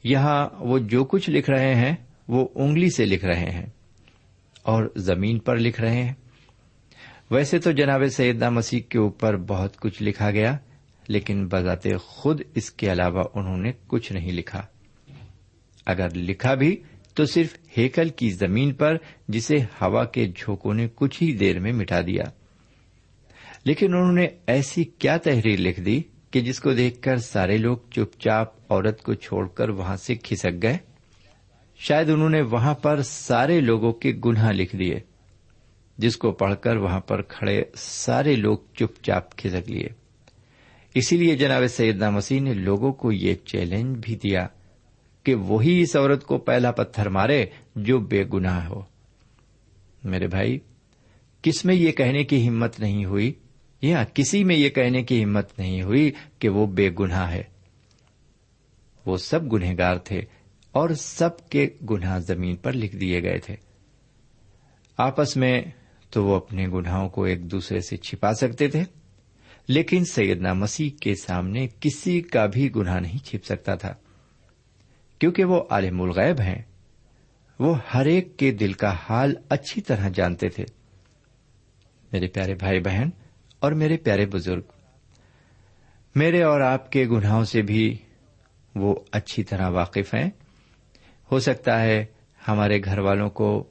یہاں 0.04 0.48
وہ 0.58 0.78
جو 0.78 1.04
کچھ 1.04 1.30
لکھ 1.30 1.50
رہے 1.50 1.74
ہیں، 1.74 1.94
وہ 2.28 2.48
انگلی 2.54 2.90
سے 2.90 3.04
لکھ 3.04 3.24
رہے 3.24 3.50
ہیں 3.50 3.66
اور 4.62 4.92
زمین 4.96 5.38
پر 5.38 5.56
لکھ 5.56 5.80
رہے 5.80 6.02
ہیں۔ 6.02 6.14
ویسے 7.30 7.58
تو 7.58 7.72
جناب 7.72 8.02
سیدنا 8.12 8.50
مسیح 8.50 8.80
کے 8.88 8.98
اوپر 8.98 9.36
بہت 9.36 9.76
کچھ 9.76 10.02
لکھا 10.02 10.30
گیا۔ 10.30 10.56
لیکن 11.08 11.46
بذات 11.46 11.86
خود 12.00 12.40
اس 12.54 12.70
کے 12.70 12.92
علاوہ 12.92 13.24
انہوں 13.34 13.56
نے 13.56 13.72
کچھ 13.86 14.12
نہیں 14.12 14.32
لکھا۔ 14.32 14.66
اگر 15.86 16.14
لکھا 16.14 16.54
بھی 16.54 16.82
تو 17.14 17.24
صرف 17.24 17.56
ہیکل 17.78 18.08
کی 18.08 18.30
زمین 18.30 18.72
پر 18.72 18.96
جسے 19.28 19.56
ہوا 19.56 20.04
کے 20.04 20.32
جھوکوں 20.36 20.74
نے 20.74 20.88
کچھ 20.94 21.22
ہی 21.22 21.32
دیر 21.32 21.58
میں 21.58 21.72
مٹا 21.72 22.00
دیا۔ 22.00 22.24
لیکن 23.64 23.94
انہوں 23.94 24.12
نے 24.12 24.26
ایسی 24.46 24.84
کیا 24.84 25.16
تحریر 25.16 25.58
لکھ 25.58 25.80
دی 25.80 26.02
کہ 26.30 26.40
جس 26.40 26.60
کو 26.60 26.72
دیکھ 26.72 27.02
کر 27.02 27.16
سارے 27.16 27.56
لوگ 27.56 27.76
چپ 27.90 28.20
چاپ 28.20 28.72
عورت 28.72 29.02
کو 29.02 29.14
چھوڑ 29.14 29.48
کر 29.48 29.68
وہاں 29.68 29.96
سے 29.96 30.14
کھسک 30.14 30.62
گئے۔ 30.62 30.78
شاید 31.78 32.10
انہوں 32.10 32.30
نے 32.30 32.42
وہاں 32.42 32.74
پر 32.74 33.02
سارے 33.02 33.60
لوگوں 33.60 33.92
کے 33.92 34.12
گناہ 34.24 34.52
لکھ 34.52 34.76
دیے، 34.76 35.00
جس 35.98 36.16
کو 36.16 36.32
پڑھ 36.32 36.54
کر 36.60 36.76
وہاں 36.76 37.00
پر 37.00 37.22
کھڑے 37.22 37.62
سارے 37.74 38.36
لوگ 38.36 38.58
چپ 38.74 39.04
چاپ 39.04 39.36
کھسک 39.36 39.70
لیے۔ 39.70 40.05
اسی 40.96 41.16
لیے 41.16 41.36
جناب 41.36 41.66
سیدنا 41.66 42.10
مسیح 42.10 42.40
نے 42.40 42.54
لوگوں 42.54 42.92
کو 42.92 43.12
یہ 43.12 43.34
چیلنج 43.34 43.98
بھی 44.00 44.16
دیا 44.16 44.46
کہ 45.22 45.34
وہی 45.34 45.80
اس 45.80 45.96
عورت 45.96 46.24
کو 46.24 46.38
پہلا 46.38 46.70
پتھر 46.70 47.08
مارے 47.08 47.46
جو 47.76 47.98
بے 47.98 48.24
گناہ 48.32 48.68
ہو۔ 48.68 48.82
میرے 50.04 50.26
بھائی، 50.26 50.58
کس 51.42 51.64
میں 51.64 51.74
یہ 51.74 51.92
کہنے 51.92 52.24
کی 52.24 52.48
ہمت 52.48 52.80
نہیں 52.80 53.04
ہوئی؟ 53.04 53.32
یا 53.82 54.04
کسی 54.14 54.44
میں 54.44 54.56
یہ 54.56 54.68
کہنے 54.68 55.02
کی 55.02 55.24
ہمت 55.24 55.58
نہیں 55.58 55.82
ہوئی 55.82 56.10
کہ 56.38 56.48
وہ 56.48 56.66
بے 56.66 56.90
گناہ 57.00 57.32
ہے؟ 57.32 57.42
وہ 59.06 59.16
سب 59.16 59.52
گنہگار 59.52 59.96
تھے 59.96 60.20
اور 60.72 60.90
سب 60.90 61.48
کے 61.50 61.68
گناہ 61.90 62.18
زمین 62.18 62.56
پر 62.56 62.72
لکھ 62.72 62.96
دیے 62.96 63.22
گئے 63.22 63.38
تھے۔ 63.38 63.56
آپس 64.96 65.36
میں 65.36 65.62
تو 66.10 66.24
وہ 66.24 66.36
اپنے 66.36 66.66
گناہوں 66.68 67.08
کو 67.08 67.24
ایک 67.24 67.50
دوسرے 67.50 67.80
سے 67.80 67.96
چھپا 67.96 68.34
سکتے 68.34 68.68
تھے؟ 68.68 68.82
لیکن 69.68 70.04
سیدنا 70.04 70.52
مسیح 70.52 70.90
کے 71.00 71.14
سامنے 71.14 71.68
کسی 71.80 72.20
کا 72.20 72.46
بھی 72.46 72.74
گناہ 72.76 73.00
نہیں 73.00 73.24
چھپ 73.24 73.44
سکتا 73.44 73.74
تھا۔ 73.74 73.94
کیونکہ 75.18 75.44
وہ 75.44 75.64
عالم 75.70 76.02
الغیب 76.02 76.40
ہیں۔ 76.40 76.62
وہ 77.58 77.76
ہر 77.94 78.06
ایک 78.06 78.36
کے 78.36 78.50
دل 78.50 78.72
کا 78.72 78.94
حال 79.08 79.34
اچھی 79.48 79.80
طرح 79.80 80.08
جانتے 80.08 80.48
تھے۔ 80.48 80.64
میرے 82.12 82.26
پیارے 82.26 82.54
بھائی 82.54 82.80
بہن 82.80 83.08
اور 83.58 83.72
میرے 83.72 83.96
پیارے 83.96 84.26
بزرگ، 84.26 84.62
میرے 86.14 86.42
اور 86.42 86.60
آپ 86.60 86.92
کے 86.92 87.06
گناہوں 87.06 87.44
سے 87.44 87.62
بھی 87.62 87.96
وہ 88.74 88.94
اچھی 89.12 89.44
طرح 89.44 89.68
واقف 89.68 90.14
ہیں۔ 90.14 90.30
ہو 91.32 91.38
سکتا 91.38 91.82
ہے 91.82 92.04
ہمارے 92.48 92.80
گھر 92.84 92.98
والوں 92.98 93.30
کو 93.30 93.64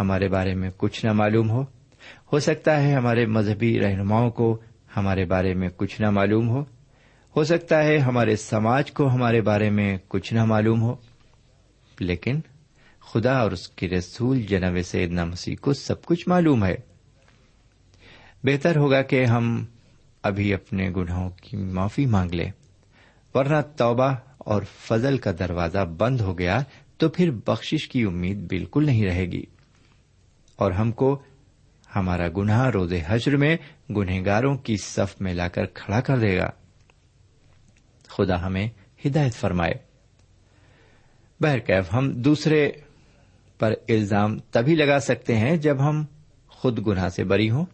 ہمارے 0.00 0.28
بارے 0.28 0.54
میں 0.54 0.70
کچھ 0.76 1.06
نہ 1.06 1.12
معلوم 1.12 1.50
ہو۔ 1.50 1.62
ہو 2.32 2.38
سکتا 2.38 2.82
ہے 2.82 2.92
ہمارے 2.92 3.26
مذہبی 3.26 3.80
رہنماؤں 3.80 4.30
کو 4.30 4.62
ہمارے 4.96 5.24
بارے 5.24 5.54
میں 5.54 5.68
کچھ 5.76 6.00
نہ 6.00 6.10
معلوم 6.10 6.48
ہو۔ 6.48 6.64
ہو 7.36 7.44
سکتا 7.44 7.84
ہے 7.84 7.98
ہمارے 7.98 8.36
سماج 8.36 8.92
کو 8.92 9.08
ہمارے 9.10 9.40
بارے 9.40 9.70
میں 9.70 9.98
کچھ 10.08 10.34
نہ 10.34 10.44
معلوم 10.44 10.82
ہو۔ 10.82 10.94
لیکن 12.00 12.40
خدا 13.00 13.38
اور 13.38 13.52
اس 13.52 13.68
کے 13.68 13.88
رسول 13.88 14.42
جناب 14.42 14.76
سیدنا 14.84 15.24
مسیح 15.24 15.56
کو 15.60 15.72
سب 15.72 16.04
کچھ 16.04 16.28
معلوم 16.28 16.64
ہے۔ 16.64 16.74
بہتر 18.44 18.76
ہوگا 18.76 19.02
کہ 19.02 19.24
ہم 19.24 19.64
ابھی 20.22 20.54
اپنے 20.54 20.90
گناہوں 20.90 21.30
کی 21.42 21.56
معافی 21.56 22.06
مانگ 22.06 22.30
لیں۔ 22.30 22.50
ورنہ 23.34 23.56
توبہ 23.76 24.14
اور 24.38 24.62
فضل 24.78 25.18
کا 25.18 25.30
دروازہ 25.38 25.84
بند 25.98 26.20
ہو 26.20 26.38
گیا 26.38 26.62
تو 26.96 27.08
پھر 27.08 27.30
بخشش 27.30 27.88
کی 27.88 28.02
امید 28.02 28.36
بالکل 28.36 28.86
نہیں 28.86 29.04
رہے 29.06 29.26
گی۔ 29.26 29.44
اور 30.56 30.70
ہم 30.70 30.92
کو 30.92 31.22
ہمارا 31.96 32.28
گناہ 32.36 32.70
روز 32.70 32.92
حجر 33.06 33.36
میں 33.36 33.56
گنہگاروں 33.90 34.56
کی 34.56 34.76
صف 34.76 35.20
میں 35.20 35.34
لا 35.34 35.48
کر 35.48 35.66
کھڑا 35.66 36.00
کر 36.00 36.18
دے 36.18 36.38
گا۔ 36.38 36.50
خدا 38.08 38.46
ہمیں 38.46 38.68
ہدایت 39.06 39.34
فرمائے۔ 39.34 39.74
بہرکیف 41.40 41.94
ہم 41.94 42.12
دوسرے 42.12 42.70
پر 43.58 43.72
الزام 43.88 44.38
تبھی 44.38 44.74
لگا 44.74 45.00
سکتے 45.00 45.36
ہیں 45.36 45.56
جب 45.56 45.88
ہم 45.88 46.04
خود 46.48 46.86
گناہ 46.86 47.08
سے 47.08 47.24
بری 47.24 47.50
ہوں۔ 47.50 47.64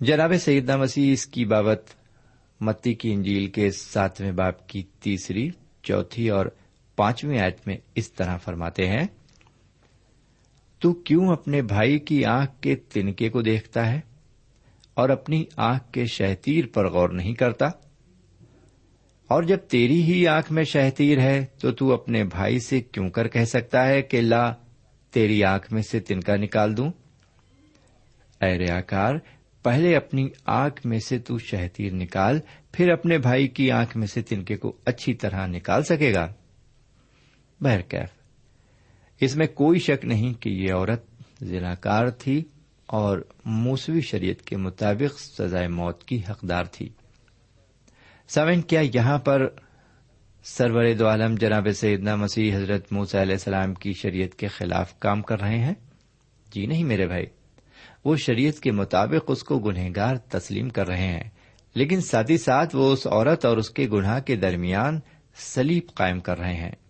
جناب 0.00 0.32
سیدہ 0.40 0.76
مسیح 0.76 1.12
اس 1.12 1.26
کی 1.26 1.44
بابت 1.44 1.82
متی 2.60 2.94
کی 2.94 3.12
انجیل 3.12 3.46
کے 3.46 3.70
ساتویں 3.70 4.32
باپ 4.32 4.68
کی 4.68 4.82
تیسری، 4.82 5.50
چوتھی 5.82 6.30
اور 6.30 6.46
پانچویں 6.96 7.38
آیت 7.38 7.66
میں 7.66 7.76
اس 7.94 8.12
طرح 8.12 8.36
فرماتے 8.36 8.86
ہیں۔ 8.86 9.06
تو 10.82 10.92
کیوں 10.92 11.28
اپنے 11.28 11.62
بھائی 11.62 11.98
کی 11.98 12.24
آنکھ 12.24 12.62
کے 12.62 12.76
تنکے 12.76 13.28
کو 13.28 13.42
دیکھتا 13.42 13.92
ہے 13.92 14.00
اور 14.94 15.08
اپنی 15.08 15.44
آنکھ 15.56 15.92
کے 15.92 16.04
شہتیر 16.04 16.64
پر 16.66 16.88
غور 16.88 17.08
نہیں 17.08 17.34
کرتا؟ 17.34 17.66
اور 19.28 19.42
جب 19.42 19.56
تیری 19.56 20.02
ہی 20.02 20.26
آنکھ 20.26 20.52
میں 20.52 20.64
شہتیر 20.64 21.18
ہے 21.18 21.46
تو 21.60 21.70
تو 21.70 21.92
اپنے 21.92 22.24
بھائی 22.24 22.58
سے 22.58 22.80
کیوں 22.80 23.10
کر 23.10 23.28
کہہ 23.28 23.44
سکتا 23.44 23.86
ہے 23.86 24.02
کہ 24.02 24.20
لا، 24.20 24.54
تیری 25.10 25.44
آنکھ 25.44 25.72
میں 25.72 25.82
سے 25.82 26.00
تنکا 26.00 26.36
نکال 26.36 26.76
دوں؟ 26.76 26.90
اے 28.40 28.58
ریاکار 28.58 29.14
پہلے 29.62 29.96
اپنی 29.96 30.28
آنکھ 30.44 30.86
میں 30.86 30.98
سے 30.98 31.18
تو 31.18 31.38
شہتیر 31.38 31.92
نکال، 31.92 32.40
پھر 32.72 32.90
اپنے 32.90 33.18
بھائی 33.18 33.48
کی 33.48 33.70
آنکھ 33.70 33.96
میں 33.96 34.06
سے 34.06 34.22
تنکے 34.22 34.56
کو 34.56 34.76
اچھی 34.84 35.14
طرح 35.14 35.46
نکال 35.46 35.82
سکے 35.82 36.14
گا؟ 36.14 36.32
بہرکیف 37.60 38.21
اس 39.22 39.36
میں 39.36 39.46
کوئی 39.46 39.78
شک 39.78 40.04
نہیں 40.04 40.32
کہ 40.42 40.48
یہ 40.48 40.72
عورت 40.72 41.04
ذراکار 41.44 42.08
تھی 42.08 42.44
اور 42.86 43.18
موسوی 43.44 44.00
شریعت 44.00 44.42
کے 44.42 44.56
مطابق 44.56 45.20
سزائے 45.20 45.68
موت 45.68 46.04
کی 46.04 46.20
حقدار 46.30 46.64
تھی۔ 46.64 46.88
سوین 48.28 48.62
کیا 48.62 48.80
یہاں 48.94 49.18
پر 49.18 49.48
سرور 50.44 50.94
دو 50.94 51.08
عالم 51.08 51.34
جناب 51.34 51.68
سیدنا 51.76 52.16
مسیح 52.16 52.56
حضرت 52.56 52.92
موسی 52.92 53.22
علیہ 53.22 53.32
السلام 53.32 53.74
کی 53.74 53.92
شریعت 53.92 54.34
کے 54.34 54.46
خلاف 54.46 54.98
کام 54.98 55.22
کر 55.22 55.40
رہے 55.40 55.58
ہیں؟ 55.58 55.74
جی 56.52 56.66
نہیں 56.66 56.84
میرے 56.84 57.06
بھائی، 57.06 57.26
وہ 58.04 58.16
شریعت 58.16 58.60
کے 58.60 58.70
مطابق 58.70 59.24
اس 59.28 59.44
کو 59.44 59.58
گنہگار 59.58 60.16
تسلیم 60.16 60.68
کر 60.68 60.86
رہے 60.86 61.06
ہیں، 61.06 61.30
لیکن 61.74 62.00
ساتھ 62.00 62.30
ہی 62.30 62.38
ساتھ 62.38 62.76
وہ 62.76 62.92
اس 62.92 63.06
عورت 63.06 63.44
اور 63.44 63.56
اس 63.56 63.70
کے 63.70 63.88
گناہ 63.92 64.20
کے 64.20 64.36
درمیان 64.36 65.00
سلیب 65.34 65.94
قائم 65.94 66.20
کر 66.20 66.38
رہے 66.38 66.54
ہیں۔ 66.54 66.81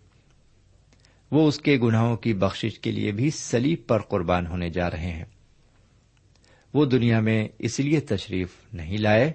وہ 1.33 1.47
اس 1.47 1.59
کے 1.59 1.77
گناہوں 1.77 2.17
کی 2.17 2.33
بخشش 2.33 2.79
کے 2.79 2.91
لیے 2.91 3.11
بھی 3.11 3.29
سلیب 3.29 3.79
پر 3.87 3.99
قربان 4.01 4.47
ہونے 4.47 4.69
جا 4.69 4.91
رہے 4.91 5.11
ہیں۔ 5.11 5.25
وہ 6.73 6.85
دنیا 6.85 7.19
میں 7.19 7.47
اس 7.59 7.79
لیے 7.79 7.99
تشریف 7.99 8.47
نہیں 8.73 8.97
لائے 8.97 9.31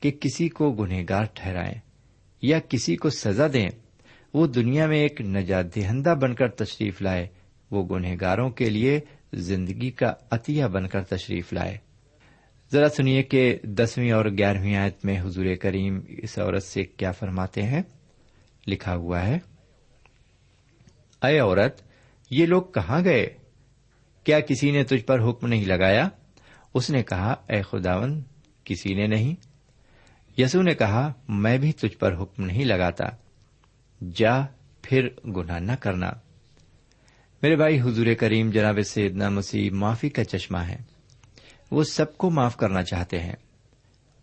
کہ 0.00 0.10
کسی 0.10 0.48
کو 0.48 0.72
گنہگار 0.72 1.24
ٹھہرائیں 1.34 1.74
یا 2.42 2.58
کسی 2.68 2.96
کو 2.96 3.10
سزا 3.10 3.46
دیں۔ 3.52 3.68
وہ 4.34 4.46
دنیا 4.46 4.86
میں 4.86 4.98
ایک 4.98 5.20
نجات 5.20 5.74
دہندہ 5.74 6.14
بن 6.20 6.34
کر 6.34 6.48
تشریف 6.48 7.02
لائے۔ 7.02 7.26
وہ 7.70 7.88
گنہگاروں 7.88 8.50
کے 8.50 8.70
لیے 8.70 9.00
زندگی 9.32 9.90
کا 9.90 10.14
عطیہ 10.30 10.64
بن 10.64 10.88
کر 10.88 11.02
تشریف 11.02 11.52
لائے۔ 11.52 11.76
ذرا 12.72 12.88
سنیے 12.88 13.22
کہ 13.22 13.58
دسویں 13.62 14.12
اور 14.12 14.24
گیارہویں 14.24 14.76
آیت 14.76 15.04
میں 15.04 15.20
حضور 15.20 15.44
کریم 15.60 16.00
اس 16.08 16.38
عورت 16.38 16.62
سے 16.62 16.84
کیا 16.84 17.12
فرماتے 17.12 17.62
ہیں؟ 17.62 17.82
لکھا 18.66 18.94
ہوا 18.94 19.26
ہے 19.26 19.38
اے 21.22 21.38
عورت، 21.38 21.82
یہ 22.30 22.46
لوگ 22.46 22.62
کہاں 22.62 23.04
گئے؟ 23.04 23.26
کیا 24.24 24.40
کسی 24.40 24.70
نے 24.70 24.84
تجھ 24.84 25.04
پر 25.04 25.30
حکم 25.30 25.46
نہیں 25.46 25.64
لگایا؟ 25.64 26.08
اس 26.74 26.90
نے 26.90 27.02
کہا، 27.02 27.34
اے 27.48 27.62
خداون 27.62 28.22
کسی 28.64 28.94
نے 28.94 29.06
نہیں۔ 29.06 29.34
یسو 30.40 30.62
نے 30.62 30.74
کہا، 30.74 31.12
میں 31.28 31.58
بھی 31.58 31.72
تجھ 31.72 31.96
پر 31.96 32.16
حکم 32.16 32.44
نہیں 32.44 32.64
لگاتا۔ 32.64 33.04
جا، 34.14 34.32
پھر 34.82 35.08
گناہ 35.26 35.58
نہ 35.58 35.72
کرنا۔ 35.72 36.10
میرے 37.42 37.56
بھائی، 37.56 37.80
حضور 37.80 38.06
کریم 38.18 38.50
جناب 38.50 38.78
سیدنا 38.86 39.28
مسیح 39.28 39.70
معافی 39.70 40.08
کا 40.08 40.24
چشمہ 40.24 40.58
ہے۔ 40.58 40.76
وہ 41.70 41.84
سب 41.84 42.16
کو 42.16 42.30
معاف 42.30 42.56
کرنا 42.56 42.82
چاہتے 42.82 43.20
ہیں۔ 43.20 43.36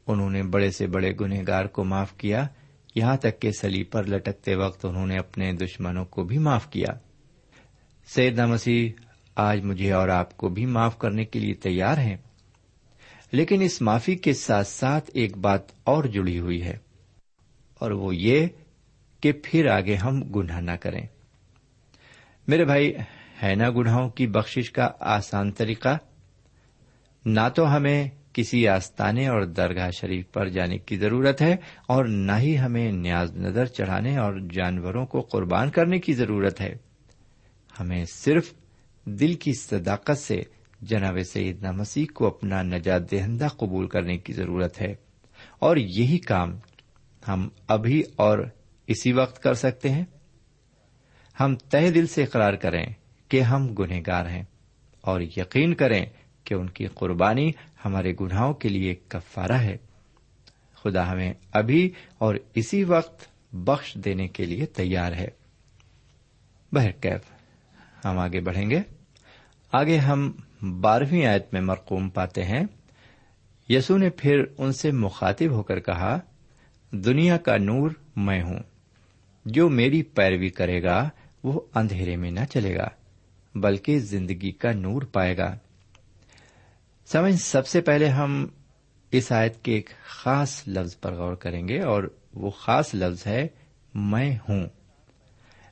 انہوں 0.08 0.30
نے 0.30 0.44
بڑے 0.44 0.72
سے 0.72 0.88
بڑے 0.88 1.13
گنہگار 1.22 1.66
کو 1.66 1.84
معاف 1.84 2.13
کیا۔ 2.13 2.48
یہاں 2.97 3.15
تک 3.17 3.39
کہ 3.39 3.51
سلی 3.51 3.83
پر 3.83 4.05
لٹکتے 4.05 4.55
وقت 4.55 4.86
انہوں 4.86 5.07
نے 5.07 5.17
اپنے 5.17 5.51
دشمنوں 5.53 6.05
کو 6.05 6.23
بھی 6.23 6.38
معاف 6.38 6.69
کیا۔ 6.69 6.93
سیدنا 8.07 8.45
مسیح، 8.45 8.89
آج 9.36 9.63
مجھے 9.63 9.91
اور 9.91 10.10
آپ 10.10 10.38
کو 10.38 10.49
بھی 10.49 10.65
معاف 10.65 10.97
کرنے 10.97 11.25
کے 11.25 11.39
لیے 11.39 11.53
تیار 11.53 11.97
ہیں۔ 11.97 12.17
لیکن 13.31 13.62
اس 13.62 13.81
معافی 13.81 14.15
کے 14.15 14.33
ساتھ 14.33 14.67
ساتھ 14.67 15.10
ایک 15.13 15.38
بات 15.38 15.71
اور 15.83 16.03
جڑی 16.03 16.39
ہوئی 16.39 16.62
ہے، 16.62 16.77
اور 17.81 17.91
وہ 17.91 18.15
یہ 18.15 18.47
کہ 19.21 19.31
پھر 19.43 19.67
آگے 19.67 19.95
ہم 19.95 20.21
گناہ 20.31 20.62
نہ 20.62 20.71
کریں۔ 20.71 21.05
میرے 22.47 22.65
بھائی، 22.65 22.93
ہے 23.43 23.55
نا 23.55 23.69
گناہوں 23.69 24.10
کی 24.10 24.27
بخشش 24.27 24.71
کا 24.71 24.89
آسان 24.99 25.51
طریقہ؟ 25.51 25.97
نہ 27.25 27.47
تو 27.55 27.75
ہمیں 27.75 28.10
کسی 28.38 28.67
آستانے 28.67 29.28
اور 29.28 29.41
درگاہ 29.41 29.89
شریف 29.91 30.32
پر 30.32 30.50
جانے 30.50 30.78
کی 30.78 30.97
ضرورت 30.97 31.41
ہے 31.41 31.56
اور 31.88 32.06
نہ 32.06 32.32
ہی 32.39 32.60
ہمیں 32.60 32.91
نیاز 32.91 33.38
نظر 33.38 33.65
چڑھانے 33.65 34.17
اور 34.17 34.34
جانوروں 34.52 35.06
کو 35.06 35.21
قربان 35.21 35.69
کرنے 35.69 36.00
کی 36.00 36.13
ضرورت 36.13 36.62
ہے۔ 36.62 36.76
ہمیں 37.80 38.06
صرف 38.06 38.54
دل 39.06 39.34
کی 39.34 39.54
صداقت 39.54 40.17
سے 40.17 40.41
جناب 40.82 41.17
سیدنا 41.34 41.71
مسیح 41.71 42.06
کو 42.13 42.28
اپنا 42.28 42.62
نجات 42.62 43.12
دہندہ 43.12 43.47
قبول 43.47 43.88
کرنے 43.88 44.17
کی 44.17 44.34
ضرورت 44.34 44.82
ہے۔ 44.82 44.95
اور 45.60 45.78
یہی 45.78 46.17
کام 46.17 46.58
ہم 47.28 47.50
ابھی 47.67 48.04
اور 48.15 48.39
اسی 48.88 49.13
وقت 49.13 49.43
کر 49.43 49.54
سکتے 49.54 49.89
ہیں۔ 49.89 50.06
ہم 51.39 51.56
تہ 51.56 51.91
دل 51.91 52.08
سے 52.08 52.23
اقرار 52.23 52.54
کریں 52.54 52.86
کہ 53.28 53.41
ہم 53.41 53.67
گنہگار 53.67 54.26
ہیں 54.26 54.43
اور 55.02 55.21
یقین 55.21 55.73
کریں 55.73 56.06
کہ 56.43 56.54
ان 56.54 56.69
کی 56.69 56.86
قربانی 56.86 57.52
ہمارے 57.86 58.13
گناہوں 58.22 58.54
کے 58.54 58.70
لیے 58.70 58.96
کفارہ 59.08 59.52
ہے۔ 59.52 59.78
خدا 60.84 61.12
ہمیں 61.12 61.34
ابھی 61.52 61.92
اور 62.18 62.36
اسی 62.56 62.84
وقت 62.84 63.28
بخش 63.54 63.94
دینے 63.94 64.28
کے 64.28 64.46
لیے 64.46 64.66
تیار 64.66 65.12
ہے۔ 65.12 65.28
بہرکیف 66.72 67.22
ہم 68.06 68.20
آگے 68.20 68.42
بڑھیں 68.42 68.70
گے۔ 68.70 68.80
آگے 69.72 69.98
ہم 69.98 70.32
بارہویں 70.82 71.26
آیت 71.26 71.54
میں 71.54 71.62
مرقوم 71.62 72.10
پاتے 72.10 72.44
ہیں۔ 72.44 72.63
یسو 73.70 73.98
نے 73.98 74.10
پھر 74.10 74.44
ان 74.58 74.72
سے 74.72 74.92
مخاطب 74.92 75.52
ہو 75.52 75.63
کر 75.63 75.80
کہا، 75.80 76.20
دنیا 76.92 77.38
کا 77.38 77.58
نور 77.58 77.92
میں 78.16 78.42
ہوں۔ 78.42 78.60
جو 79.46 79.70
میری 79.70 80.04
پیروی 80.04 80.50
کرے 80.50 80.84
گا، 80.84 81.10
وہ 81.44 81.62
اندھیرے 81.76 82.16
میں 82.16 82.32
نہ 82.32 82.40
چلے 82.50 82.76
گا، 82.76 82.88
بلکہ 83.56 84.00
زندگی 84.00 84.52
کا 84.52 84.72
نور 84.72 85.02
پائے 85.02 85.38
گا۔ 85.38 85.58
سمجھ، 87.12 87.36
سب 87.36 87.67
سے 87.67 87.82
پہلے 87.82 88.08
ہم 88.08 88.48
اس 89.12 89.32
آیت 89.32 89.63
کے 89.63 89.72
ایک 89.72 89.89
خاص 90.06 90.63
لفظ 90.67 91.00
پر 91.00 91.13
غور 91.13 91.34
کریں 91.34 91.67
گے 91.67 91.80
اور 91.80 92.15
وہ 92.34 92.50
خاص 92.50 92.96
لفظ 92.96 93.28
ہے 93.28 93.48
میں 93.93 94.38
ہوں۔ 94.50 94.65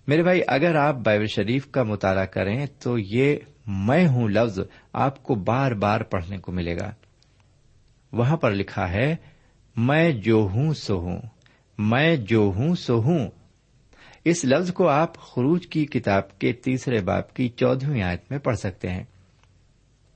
میرے 0.07 0.23
بھائی، 0.23 0.41
اگر 0.47 0.75
آپ 0.75 0.95
بائبل 0.95 1.27
شریف 1.27 1.67
کا 1.67 1.83
مطالعہ 1.83 2.25
کریں 2.25 2.65
تو 2.79 2.97
یہ 2.99 3.35
میں 3.67 4.07
ہوں 4.07 4.27
لفظ 4.27 4.59
آپ 4.93 5.23
کو 5.23 5.35
بار 5.35 5.71
بار 5.71 6.01
پڑھنے 6.01 6.37
کو 6.37 6.51
ملے 6.51 6.75
گا۔ 6.75 6.91
وہاں 8.11 8.37
پر 8.37 8.51
لکھا 8.51 8.91
ہے، 8.91 9.15
میں 9.75 10.11
جو 10.11 10.47
ہوں 10.53 10.73
سو 10.73 10.99
ہوں، 10.99 11.21
میں 11.77 12.15
جو 12.15 12.51
ہوں 12.55 12.75
سو 12.75 13.01
ہوں۔ 13.01 13.27
اس 14.25 14.45
لفظ 14.45 14.73
کو 14.73 14.87
آپ 14.87 15.17
خروج 15.17 15.67
کی 15.67 15.85
کتاب 15.85 16.39
کے 16.39 16.53
تیسرے 16.53 17.01
باپ 17.01 17.33
کی 17.33 17.49
چودہویں 17.49 18.03
آیت 18.03 18.21
میں 18.29 18.39
پڑھ 18.39 18.57
سکتے 18.57 18.89
ہیں۔ 18.89 19.03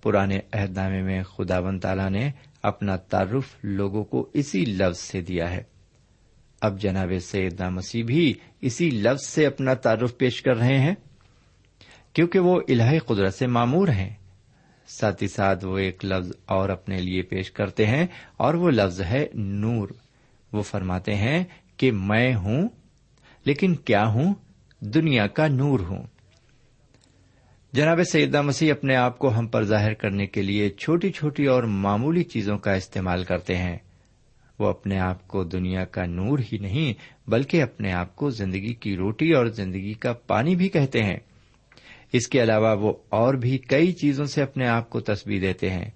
پرانے 0.01 0.39
عہد 0.53 0.77
نامے 0.77 1.01
میں 1.01 1.23
خدا 1.23 1.59
ون 1.59 1.79
تعالیٰ 1.79 2.09
نے 2.09 2.31
اپنا 2.63 2.95
تعارف 2.95 3.55
لوگوں 3.63 4.03
کو 4.03 4.29
اسی 4.33 4.65
لفظ 4.65 4.99
سے 4.99 5.21
دیا 5.21 5.51
ہے۔ 5.51 5.63
اب 6.61 6.79
جناب 6.79 7.11
سیدنا 7.21 7.69
مسیح 7.69 8.03
بھی 8.03 8.33
اسی 8.61 8.89
لفظ 8.89 9.25
سے 9.25 9.45
اپنا 9.45 9.73
تعارف 9.73 10.17
پیش 10.17 10.41
کر 10.41 10.57
رہے 10.57 10.79
ہیں، 10.79 10.95
کیونکہ 12.13 12.39
وہ 12.39 12.61
الہی 12.67 12.99
قدرت 12.99 13.33
سے 13.33 13.47
معمور 13.47 13.87
ہیں۔ 13.87 14.13
ساتھ 14.87 15.23
ہی 15.23 15.27
ساتھ 15.27 15.65
وہ 15.65 15.77
ایک 15.77 16.05
لفظ 16.05 16.31
اور 16.45 16.69
اپنے 16.69 16.97
لیے 16.97 17.21
پیش 17.21 17.51
کرتے 17.51 17.85
ہیں 17.85 18.07
اور 18.37 18.53
وہ 18.53 18.71
لفظ 18.71 19.01
ہے 19.01 19.27
نور۔ 19.33 19.89
وہ 20.53 20.61
فرماتے 20.61 21.15
ہیں 21.15 21.43
کہ 21.77 21.91
میں 21.91 22.35
ہوں، 22.35 22.69
لیکن 23.45 23.75
کیا 23.75 24.05
ہوں؟ 24.05 24.33
دنیا 24.79 25.27
کا 25.27 25.47
نور 25.47 25.79
ہوں۔ 25.79 26.03
جناب 27.73 27.99
سیدہ 28.11 28.41
مسیح 28.41 28.71
اپنے 28.71 28.95
آپ 28.95 29.19
کو 29.19 29.37
ہم 29.37 29.47
پر 29.47 29.63
ظاہر 29.63 29.93
کرنے 29.93 30.25
کے 30.25 30.41
لیے 30.41 30.69
چھوٹی 30.69 31.11
چھوٹی 31.11 31.45
اور 31.45 31.63
معمولی 31.63 32.23
چیزوں 32.23 32.57
کا 32.57 32.73
استعمال 32.73 33.23
کرتے 33.23 33.57
ہیں۔ 33.57 33.77
وہ 34.59 34.67
اپنے 34.67 34.99
آپ 34.99 35.27
کو 35.27 35.43
دنیا 35.43 35.85
کا 35.85 36.05
نور 36.05 36.39
ہی 36.39 36.57
نہیں، 36.57 36.93
بلکہ 37.29 37.63
اپنے 37.63 37.91
آپ 37.91 38.15
کو 38.15 38.29
زندگی 38.29 38.73
کی 38.73 38.95
روٹی 38.95 39.31
اور 39.31 39.45
زندگی 39.45 39.93
کا 39.93 40.13
پانی 40.13 40.55
بھی 40.55 40.69
کہتے 40.69 41.03
ہیں۔ 41.03 41.17
اس 42.13 42.27
کے 42.27 42.43
علاوہ 42.43 42.75
وہ 42.79 42.93
اور 43.09 43.33
بھی 43.33 43.57
کئی 43.57 43.91
چیزوں 43.91 44.25
سے 44.25 44.41
اپنے 44.41 44.67
آپ 44.67 44.89
کو 44.89 44.99
تصویر 44.99 45.41
دیتے 45.41 45.69
ہیں، 45.69 45.89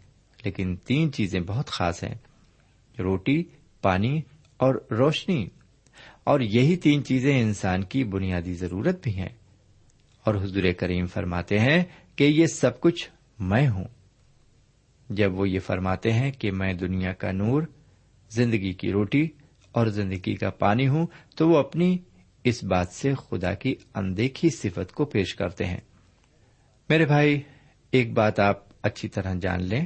لیکن 0.46 0.76
تین 0.76 1.12
چیزیں 1.12 1.40
بہت 1.40 1.68
خاص 1.68 2.04
ہیں۔ 2.04 2.16
روٹی، 3.00 3.44
پانی 3.82 4.22
اور 4.58 4.76
روشنی۔ 4.92 5.48
اور 6.24 6.40
یہی 6.40 6.76
تین 6.76 7.04
چیزیں 7.04 7.42
انسان 7.42 7.84
کی 7.84 8.04
بنیادی 8.04 8.54
ضرورت 8.54 9.04
بھی 9.04 9.16
ہیں۔ 9.16 9.30
اور 10.24 10.36
حضور 10.36 10.64
کریم 10.80 11.06
فرماتے 11.06 11.60
ہیں 11.60 11.84
کہ 12.16 12.24
یہ 12.24 12.46
سب 12.46 12.80
کچھ 12.80 13.10
میں 13.40 13.68
ہوں۔ 13.68 13.84
جب 15.10 15.40
وہ 15.40 15.50
یہ 15.50 15.60
فرماتے 15.60 16.14
ہیں 16.14 16.32
کہ 16.32 16.52
میں 16.52 16.74
دنیا 16.74 17.14
کا 17.14 17.32
نور، 17.32 17.64
زندگی 18.30 18.74
کی 18.74 18.92
روٹی 18.92 19.28
اور 19.72 19.88
زندگی 19.88 20.36
کا 20.36 20.50
پانی 20.50 20.88
ہوں، 20.88 21.08
تو 21.36 21.50
وہ 21.50 21.58
اپنی 21.58 21.98
اس 22.44 22.64
بات 22.64 22.88
سے 22.88 23.14
خدا 23.14 23.54
کی 23.54 23.76
اندیکھی 23.96 24.50
صفت 24.50 24.92
کو 24.92 25.06
پیش 25.06 25.36
کرتے 25.36 25.66
ہیں۔ 25.66 25.82
میرے 26.90 27.06
بھائی، 27.06 27.42
ایک 27.92 28.14
بات 28.14 28.40
آپ 28.40 28.64
اچھی 28.82 29.08
طرح 29.08 29.34
جان 29.42 29.64
لیں 29.64 29.86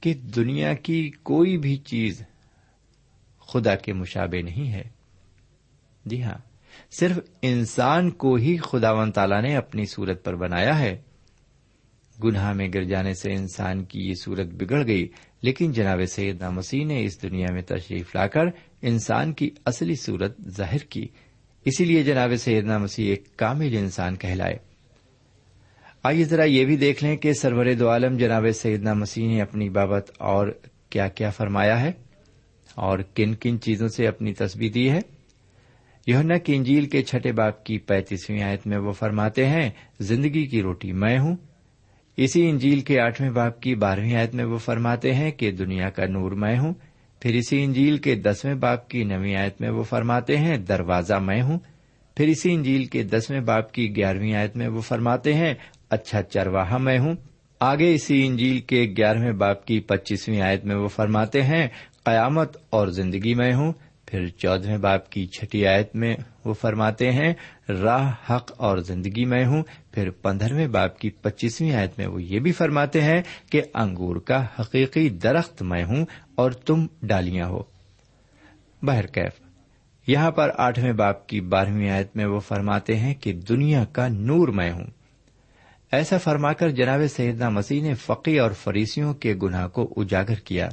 کہ 0.00 0.14
دنیا 0.14 0.74
کی 0.74 1.10
کوئی 1.10 1.58
بھی 1.58 1.76
چیز 1.76 2.22
خدا 3.40 3.74
کے 3.74 3.92
مشابے 3.92 4.42
نہیں 4.42 4.72
ہے۔ 4.72 4.84
جی 6.04 6.22
ہاں 6.22 6.49
صرف 6.90 7.18
انسان 7.42 8.10
کو 8.10 8.34
ہی 8.34 8.56
خدا 8.56 8.92
و 8.92 9.10
تعالی 9.10 9.40
نے 9.40 9.56
اپنی 9.56 9.86
صورت 9.86 10.24
پر 10.24 10.36
بنایا 10.36 10.78
ہے۔ 10.78 11.00
گناہ 12.24 12.52
میں 12.52 12.68
گر 12.74 12.84
جانے 12.84 13.14
سے 13.14 13.32
انسان 13.32 13.84
کی 13.84 14.08
یہ 14.08 14.14
صورت 14.14 14.46
بگڑ 14.46 14.86
گئی، 14.86 15.08
لیکن 15.42 15.72
جناب 15.72 16.00
سید 16.08 16.42
مسیح 16.42 16.84
نے 16.84 17.04
اس 17.04 17.22
دنیا 17.22 17.52
میں 17.52 17.62
تشریف 17.62 18.14
لا 18.14 18.26
کر 18.26 18.44
انسان 18.82 19.32
کی 19.32 19.50
اصلی 19.64 19.94
صورت 19.94 20.36
ظاہر 20.48 20.78
کی۔ 20.78 21.08
اسی 21.64 21.84
لیے 21.84 22.02
جناب 22.02 22.30
سیدنا 22.38 22.78
مسیح 22.78 23.08
ایک 23.08 23.36
کامل 23.36 23.76
انسان 23.78 24.16
کہلائے۔ 24.16 24.56
آئیے 26.02 26.24
ذرا 26.24 26.44
یہ 26.44 26.64
بھی 26.64 26.76
دیکھ 26.76 27.04
لیں 27.04 27.16
کہ 27.16 27.32
سرور 27.32 27.66
دو 27.78 27.90
عالم 27.90 28.16
جناب 28.16 28.44
سیدنا 28.54 28.94
مسیح 28.94 29.28
نے 29.28 29.42
اپنی 29.42 29.68
بابت 29.68 30.10
اور 30.18 30.58
کیا 30.90 31.08
کیا 31.08 31.30
فرمایا 31.30 31.80
ہے 31.82 31.92
اور 32.74 32.98
کن 32.98 33.34
کن 33.34 33.60
چیزوں 33.60 33.88
سے 33.88 34.06
اپنی 34.06 34.34
تصویر 34.34 34.72
دی 34.72 34.90
ہے۔ 34.90 35.00
یونا 36.10 36.36
کی 36.36 36.56
انجیل 36.56 36.84
کے 36.84 37.02
چھٹے 37.02 37.32
باپ 37.32 37.64
کی 37.64 37.78
پینتیسویں 37.78 38.42
آیت 38.42 38.66
میں 38.66 38.78
وہ 38.78 38.92
فرماتے 38.92 39.46
ہیں، 39.46 39.70
زندگی 40.00 40.46
کی 40.46 40.62
روٹی 40.62 40.92
میں 40.92 41.18
ہوں۔ 41.18 41.36
اسی 42.16 42.50
انجیل 42.50 42.80
کے 42.80 43.00
آٹھویں 43.00 43.30
باپ 43.30 43.60
کی 43.60 43.74
بارہویں 43.74 44.14
آیت 44.14 44.34
میں 44.34 44.44
وہ 44.44 44.58
فرماتے 44.58 45.14
ہیں 45.14 45.30
کہ 45.30 45.50
دنیا 45.50 45.90
کا 45.90 46.06
نور 46.06 46.32
میں 46.32 46.58
ہوں۔ 46.58 46.74
پھر 47.20 47.34
اسی 47.34 47.64
انجیل 47.64 47.96
کے 47.96 48.14
دسویں 48.14 48.54
باپ 48.54 48.88
کی 48.88 49.04
نویں 49.04 49.36
آیت 49.36 49.60
میں 49.60 49.70
وہ 49.70 49.82
فرماتے 49.82 50.36
ہیں، 50.36 50.58
دروازہ 50.58 51.14
میں 51.14 51.42
ہوں۔ 51.42 51.58
پھر 52.16 52.26
اسی 52.26 52.54
انجیل 52.54 52.84
کے 52.84 53.02
دسویں 53.02 53.40
باپ 53.40 53.72
کی 53.72 53.96
گیارہویں 53.96 54.34
آیت 54.34 54.56
میں 54.56 54.68
وہ 54.68 54.80
فرماتے 54.80 55.34
ہیں 55.34 55.54
اچھا 55.90 56.22
چرواہا 56.22 56.76
میں 56.76 56.98
ہوں۔ 56.98 57.14
آگے 57.60 57.94
اسی 57.94 58.26
انجیل 58.26 58.58
کے 58.60 58.94
گیارہویں 58.96 59.32
باپ 59.32 59.66
کی 59.66 59.80
پچیسویں 59.80 60.40
آیت 60.40 60.64
میں 60.64 60.76
وہ 60.76 60.88
فرماتے 60.88 61.42
ہیں، 61.42 61.68
قیامت 62.04 62.56
اور 62.70 62.88
زندگی 62.88 63.34
میں 63.34 63.54
ہوں۔ 63.54 63.72
پھر 64.10 64.28
چودہویں 64.28 64.78
باپ 64.78 65.10
کی 65.10 65.26
چھٹی 65.26 65.66
آیت 65.66 65.96
میں 65.96 66.16
وہ 66.44 66.54
فرماتے 66.54 67.12
ہیں، 67.12 67.34
راہ 67.68 68.12
حق 68.30 68.52
اور 68.56 68.78
زندگی 68.78 69.24
میں 69.24 69.46
ہوں۔ 69.46 69.62
پھر 69.92 70.10
پندرہویں 70.10 70.68
باپ 70.68 70.98
کی 70.98 71.10
پچیسویں 71.10 71.72
آیت 71.72 71.98
میں 71.98 72.06
وہ 72.06 72.22
یہ 72.22 72.38
بھی 72.38 72.52
فرماتے 72.52 73.00
ہیں 73.02 73.22
کہ 73.50 73.62
انگور 73.74 74.16
کا 74.16 74.46
حقیقی 74.60 75.08
درخت 75.08 75.62
میں 75.62 75.84
ہوں 75.84 76.06
اور 76.34 76.50
تم 76.50 76.86
ڈالیاں 77.02 77.46
ہو۔ 77.46 77.62
بہرکیف 78.82 79.40
یہاں 80.06 80.30
پر 80.30 80.50
آٹھویں 80.56 80.92
باپ 80.92 81.26
کی 81.26 81.40
بارہویں 81.40 81.90
آیت 81.90 82.16
میں 82.16 82.26
وہ 82.26 82.40
فرماتے 82.40 82.96
ہیں 82.96 83.14
کہ 83.14 83.32
دنیا 83.32 83.84
کا 83.84 84.08
نور 84.08 84.48
میں 84.48 84.72
ہوں۔ 84.72 84.86
ایسا 85.92 86.18
فرما 86.18 86.52
کر 86.52 86.68
جناب 86.68 87.00
سیدنا 87.16 87.48
مسیح 87.48 87.82
نے 87.82 87.94
فقی 87.94 88.38
اور 88.38 88.50
فریسیوں 88.50 89.14
کے 89.14 89.34
گناہ 89.42 89.68
کو 89.68 89.94
اجاگر 89.96 90.34
کیا۔ 90.34 90.68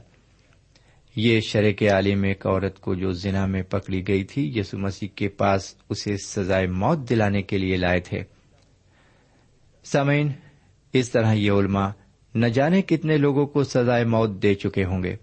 یہ 1.17 1.39
شرح 1.39 1.71
کے 1.71 1.89
عالم 1.89 2.23
ایک 2.23 2.47
عورت 2.47 2.79
کو 2.79 2.95
جو 2.95 3.11
زنا 3.11 3.45
میں 3.45 3.61
پکڑی 3.61 4.07
گئی 4.07 4.23
تھی، 4.23 4.59
یسو 4.59 4.77
مسیح 4.77 5.07
کے 5.15 5.27
پاس 5.27 5.75
اسے 5.89 6.17
سزائے 6.17 6.67
موت 6.67 7.09
دلانے 7.09 7.41
کے 7.41 7.57
لیے 7.57 7.77
لائے 7.77 7.99
تھے۔ 7.99 8.19
سمعین 9.83 10.31
اس 10.93 11.09
طرح 11.09 11.33
یہ 11.33 11.51
علماء 11.51 11.89
نہ 12.35 12.45
جانے 12.45 12.81
کتنے 12.81 13.17
لوگوں 13.17 13.47
کو 13.47 13.63
سزائے 13.63 14.05
موت 14.05 14.29
دے 14.43 14.53
چکے 14.53 14.85
ہوں 14.85 15.03
گے۔ 15.03 15.15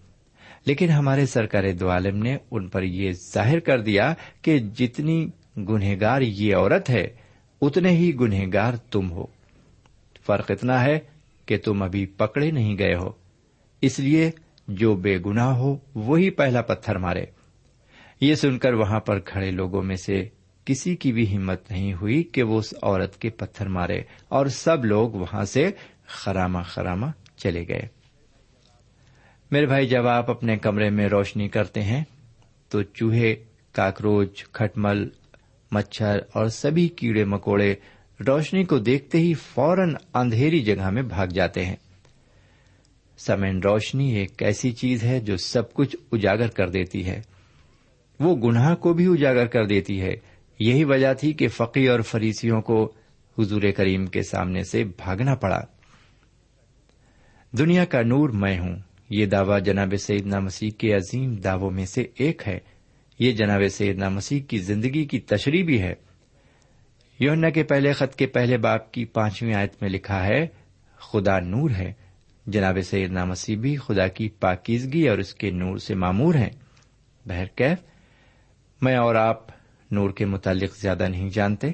لیکن 0.67 0.91
ہمارے 0.91 1.27
سرکار 1.27 1.73
دو 1.81 1.91
عالم 1.91 2.19
نے 2.19 2.37
ان 2.51 2.69
پر 2.69 2.83
یہ 2.83 3.13
ظاہر 3.13 3.59
کر 3.59 3.81
دیا 3.81 4.15
کہ 4.43 4.59
جتنی 4.59 5.29
گنہگار 5.57 6.21
یہ 6.21 6.57
عورت 6.57 6.91
ہے، 6.91 7.07
اتنے 7.63 7.91
ہی 7.91 8.15
گنہگار 8.15 8.75
تم 8.91 9.11
ہو۔ 9.11 9.27
فرق 10.27 10.51
اتنا 10.51 10.85
ہے 10.85 10.99
کہ 11.47 11.59
تم 11.59 11.83
ابھی 11.83 12.07
پکڑے 12.07 12.51
نہیں 12.51 12.79
گئے 12.79 12.95
ہو۔ 12.95 13.11
اس 13.81 13.99
لیے 14.01 14.31
جو 14.69 14.97
بے 14.97 15.19
گنا 15.27 15.57
ہو، 15.57 15.77
وہی 15.95 16.31
پہلا 16.31 16.63
پتھر 16.63 16.99
مارے۔ 16.99 17.25
یہ 18.21 18.35
سن 18.35 18.59
کر 18.59 18.73
وہاں 18.73 19.01
پر 19.01 19.19
کھڑے 19.19 19.51
لوگوں 19.51 19.83
میں 19.83 19.97
سے 19.97 20.29
کسی 20.65 20.97
کی 20.97 21.13
بھی 21.13 21.37
ہمت 21.37 21.71
نہیں 21.71 21.95
ہوئی 21.95 22.23
کہ 22.23 22.43
وہ 22.43 22.59
اس 22.59 22.75
عورت 22.83 23.21
کے 23.21 23.31
پتھر 23.31 23.69
مارے 23.69 24.03
اور 24.29 24.47
سب 24.47 24.85
لوگ 24.85 25.11
وہاں 25.11 25.45
سے 25.45 25.71
خراما 26.07 26.63
خراما 26.63 27.07
چلے 27.37 27.69
گئے۔ 27.69 27.89
میرے 29.51 29.67
بھائی، 29.67 29.87
جب 29.87 30.07
آپ 30.07 30.31
اپنے 30.31 30.57
کمرے 30.57 30.91
میں 30.91 31.09
روشنی 31.09 31.49
کرتے 31.49 31.83
ہیں 31.83 32.05
تو 32.69 32.83
چوہے، 32.83 33.35
کاکروچ، 33.73 34.45
کھٹمل، 34.53 35.09
مچھر 35.73 36.19
اور 36.33 36.47
سبھی 36.47 36.89
کیڑے 36.89 37.25
مکوڑے 37.25 37.75
روشنی 38.27 38.65
کو 38.65 38.79
دیکھتے 38.79 39.19
ہی 39.19 39.35
فوراً 39.35 39.95
اندھیری 40.15 40.61
جگہ 40.63 40.91
میں 40.91 41.03
بھاگ 41.03 41.27
جاتے 41.27 41.65
ہیں۔ 41.65 41.77
سمین 43.19 43.59
روشنی 43.59 44.15
ایک 44.15 44.43
ایسی 44.43 44.73
چیز 44.73 45.05
ہے 45.05 45.21
جو 45.21 45.37
سب 45.37 45.75
کچھ 45.75 45.97
اجاگر 46.13 46.49
کر 46.49 46.69
دیتی 46.69 47.07
ہے۔ 47.07 47.21
وہ 48.21 48.37
گناہ 48.37 48.75
کو 48.75 48.93
بھی 48.93 49.07
اجاگر 49.07 49.47
کر 49.47 49.67
دیتی 49.67 50.01
ہے۔ 50.01 50.15
یہی 50.59 50.85
وجہ 50.85 51.15
تھی 51.15 51.33
کہ 51.33 51.49
فقی 51.49 51.89
اور 51.89 52.01
فریسیوں 52.01 52.61
کو 52.61 52.93
حضور 53.39 53.63
کریم 53.77 54.07
کے 54.07 54.23
سامنے 54.23 54.63
سے 54.63 54.85
بھاگنا 54.85 55.35
پڑا۔ 55.35 55.61
دنیا 57.59 57.85
کا 57.85 58.03
نور 58.03 58.29
میں 58.29 58.59
ہوں۔ 58.59 58.77
یہ 59.11 59.27
دعوی 59.27 59.61
جناب 59.61 59.95
سیدنا 59.99 60.39
مسیح 60.39 60.71
کے 60.71 60.95
عظیم 60.95 61.35
دعووں 61.35 61.71
میں 61.71 61.87
سے 61.87 62.05
ایک 62.15 62.43
ہے۔ 62.47 62.59
یہ 63.19 63.33
جناب 63.33 63.61
سیدنا 63.71 64.09
مسیح 64.09 64.41
کی 64.41 64.59
زندگی 64.59 65.05
کی 65.05 65.21
تشریح 65.21 65.65
بھی 65.65 65.83
ہے۔ 65.83 65.95
یونا 67.21 67.51
کے 67.51 67.63
پہلے 67.63 67.93
خط 67.93 68.15
کے 68.15 68.27
پہلے 68.27 68.57
باپ 68.57 68.93
کی 68.93 69.05
پانچویں 69.05 69.55
آیت 69.55 69.83
میں 69.83 69.91
لکھا 69.91 70.27
ہے، 70.27 70.47
خدا 70.97 71.41
نور 71.41 71.71
ہے۔ 71.71 71.93
جناب 72.47 72.79
سیدنا 72.85 73.25
مسیح 73.25 73.57
بھی 73.57 73.77
خدا 73.77 74.09
کی 74.09 74.29
پاکیزگی 74.29 75.09
اور 75.09 75.19
اس 75.19 75.35
کے 75.35 75.51
نور 75.51 75.79
سے 75.79 75.95
معمور 75.95 76.35
ہیں۔ 76.35 76.51
بہرکیف 77.27 77.79
میں 78.83 78.97
اور 78.97 79.15
آپ 79.15 79.47
نور 79.91 80.11
کے 80.11 80.27
متعلق 80.27 80.77
زیادہ 80.77 81.09
نہیں 81.09 81.31
جانتے، 81.31 81.69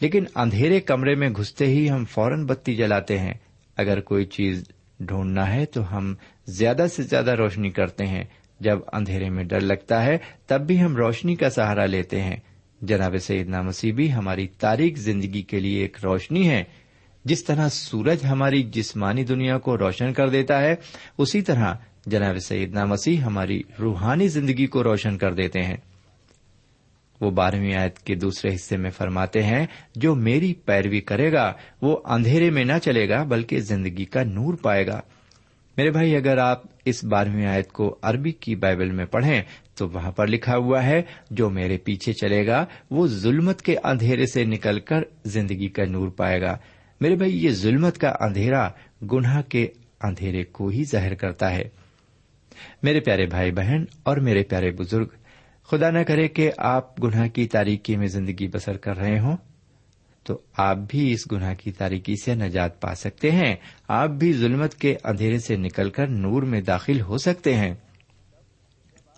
لیکن 0.00 0.24
اندھیرے 0.34 0.80
کمرے 0.80 1.14
میں 1.14 1.28
گھستے 1.28 1.66
ہی 1.66 1.90
ہم 1.90 2.04
فوراً 2.04 2.46
بتی 2.46 2.74
جلاتے 2.74 3.18
ہیں۔ 3.18 3.34
اگر 3.76 4.00
کوئی 4.00 4.24
چیز 4.24 4.64
ڈھونڈنا 5.00 5.54
ہے 5.54 5.66
تو 5.66 5.96
ہم 5.96 6.14
زیادہ 6.46 6.86
سے 6.96 7.02
زیادہ 7.02 7.30
روشنی 7.30 7.70
کرتے 7.70 8.06
ہیں۔ 8.06 8.24
جب 8.60 8.78
اندھیرے 8.92 9.30
میں 9.30 9.44
ڈر 9.44 9.60
لگتا 9.60 10.04
ہے، 10.04 10.18
تب 10.46 10.60
بھی 10.66 10.82
ہم 10.82 10.96
روشنی 10.96 11.36
کا 11.36 11.50
سہارا 11.50 11.86
لیتے 11.86 12.22
ہیں۔ 12.22 12.36
جناب 12.82 13.16
سیدنا 13.16 13.62
مسیح 13.62 13.92
بھی 13.92 14.12
ہماری 14.12 14.48
تاریخ 14.48 14.98
زندگی 14.98 15.42
کے 15.42 15.60
لیے 15.60 15.82
ایک 15.82 15.96
روشنی 16.04 16.48
ہے۔ 16.48 16.64
جس 17.24 17.44
طرح 17.44 17.68
سورج 17.68 18.18
ہماری 18.24 18.62
جسمانی 18.62 19.24
دنیا 19.24 19.58
کو 19.58 19.78
روشن 19.78 20.12
کر 20.12 20.28
دیتا 20.28 20.60
ہے، 20.60 20.74
اسی 21.18 21.42
طرح 21.42 21.74
جناب 22.06 22.38
سیدنا 22.38 22.84
مسیح 22.84 23.18
ہماری 23.18 23.62
روحانی 23.80 24.28
زندگی 24.28 24.66
کو 24.66 24.84
روشن 24.84 25.18
کر 25.18 25.34
دیتے 25.34 25.62
ہیں۔ 25.62 25.76
وہ 27.20 27.30
بارہویں 27.30 27.74
آیت 27.74 27.98
کے 27.98 28.14
دوسرے 28.14 28.54
حصے 28.54 28.76
میں 28.76 28.90
فرماتے 28.90 29.42
ہیں، 29.42 29.66
جو 29.94 30.14
میری 30.14 30.54
پیروی 30.54 31.00
کرے 31.00 31.32
گا، 31.32 31.52
وہ 31.82 31.98
اندھیرے 32.04 32.50
میں 32.50 32.64
نہ 32.64 32.72
چلے 32.82 33.08
گا، 33.08 33.22
بلکہ 33.22 33.60
زندگی 33.60 34.04
کا 34.04 34.22
نور 34.22 34.54
پائے 34.54 34.86
گا۔ 34.86 35.00
میرے 35.76 35.90
بھائی، 35.90 36.16
اگر 36.16 36.38
آپ 36.38 36.62
اس 36.84 37.04
بارہویں 37.04 37.46
آیت 37.46 37.72
کو 37.72 37.98
عربی 38.02 38.32
کی 38.32 38.54
بائبل 38.54 38.90
میں 38.90 39.04
پڑھیں، 39.04 39.42
تو 39.74 39.88
وہاں 39.88 40.10
پر 40.10 40.26
لکھا 40.26 40.56
ہوا 40.56 40.84
ہے، 40.84 41.02
جو 41.30 41.50
میرے 41.50 41.76
پیچھے 41.76 42.12
چلے 42.12 42.46
گا، 42.46 42.64
وہ 42.90 43.06
ظلمت 43.06 43.62
کے 43.62 43.76
اندھیرے 43.84 44.26
سے 44.26 44.44
نکل 44.44 44.80
کر 44.80 45.02
زندگی 45.24 45.68
کا 45.68 45.84
نور 45.84 46.08
پائے 46.08 46.40
گا۔ 46.40 46.56
میرے 47.02 47.16
بھائی، 47.16 47.44
یہ 47.44 47.50
ظلمت 47.50 47.98
کا 47.98 48.12
اندھیرا 48.20 48.68
گناہ 49.12 49.42
کے 49.42 49.68
اندھیرے 50.02 50.44
کو 50.44 50.68
ہی 50.68 50.84
ظاہر 50.84 51.14
کرتا 51.14 51.50
ہے۔ 51.54 51.62
میرے 52.82 53.00
پیارے 53.00 53.26
بھائی 53.26 53.52
بہن 53.52 53.84
اور 54.02 54.16
میرے 54.16 54.42
پیارے 54.42 54.70
بزرگ، 54.70 55.06
خدا 55.66 55.90
نہ 55.90 55.98
کرے 55.98 56.28
کہ 56.28 56.50
آپ 56.58 57.04
گناہ 57.04 57.28
کی 57.28 57.46
تاریکی 57.46 57.96
میں 57.96 58.06
زندگی 58.06 58.48
بسر 58.48 58.76
کر 58.76 58.96
رہے 58.96 59.18
ہوں، 59.18 59.36
تو 60.22 60.38
آپ 60.56 60.78
بھی 60.88 61.12
اس 61.12 61.32
گناہ 61.32 61.54
کی 61.54 61.72
تاریکی 61.72 62.14
سے 62.24 62.34
نجات 62.34 62.80
پا 62.80 62.94
سکتے 62.94 63.30
ہیں۔ 63.30 63.56
آپ 63.88 64.08
بھی 64.08 64.32
ظلمت 64.32 64.74
کے 64.74 64.96
اندھیرے 65.04 65.38
سے 65.38 65.56
نکل 65.56 65.90
کر 65.90 66.06
نور 66.06 66.42
میں 66.42 66.60
داخل 66.60 67.00
ہو 67.00 67.18
سکتے 67.18 67.54
ہیں۔ 67.54 67.74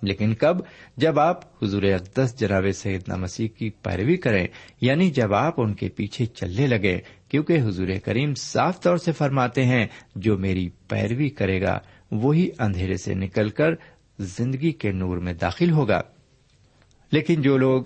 لیکن 0.04 0.34
کب؟ 0.34 0.56
جب 0.96 1.20
آپ 1.20 1.64
حضور 1.64 1.82
اقدس 1.82 2.40
جناب 2.40 2.64
سیدنا 2.74 3.16
مسیح 3.16 3.48
کی 3.48 3.70
پیروی 3.70 4.16
کریں 4.16 4.46
یعنی 4.80 5.10
جب 5.10 5.34
آپ 5.34 5.54
ان 5.56 5.74
کے 5.74 5.88
پیچھے 5.88 6.26
چلنے 6.26 6.66
لگے 6.66 6.98
کیونکہ 7.28 7.60
حضور 7.60 7.88
کریم 8.04 8.34
صاف 8.34 8.80
طور 8.80 8.96
سے 8.96 9.12
فرماتے 9.12 9.64
ہیں، 9.64 9.86
جو 10.16 10.38
میری 10.38 10.68
پیروی 10.88 11.28
کرے 11.28 11.62
گا، 11.62 11.78
وہی 12.10 12.48
اندھیرے 12.58 12.96
سے 12.96 13.14
نکل 13.14 13.48
کر 13.48 13.70
زندگی 14.18 14.72
کے 14.72 14.92
نور 14.92 15.16
میں 15.16 15.32
داخل 15.32 15.70
ہوگا۔ 15.70 16.00
لیکن 17.12 17.42
جو 17.42 17.56
لوگ 17.56 17.82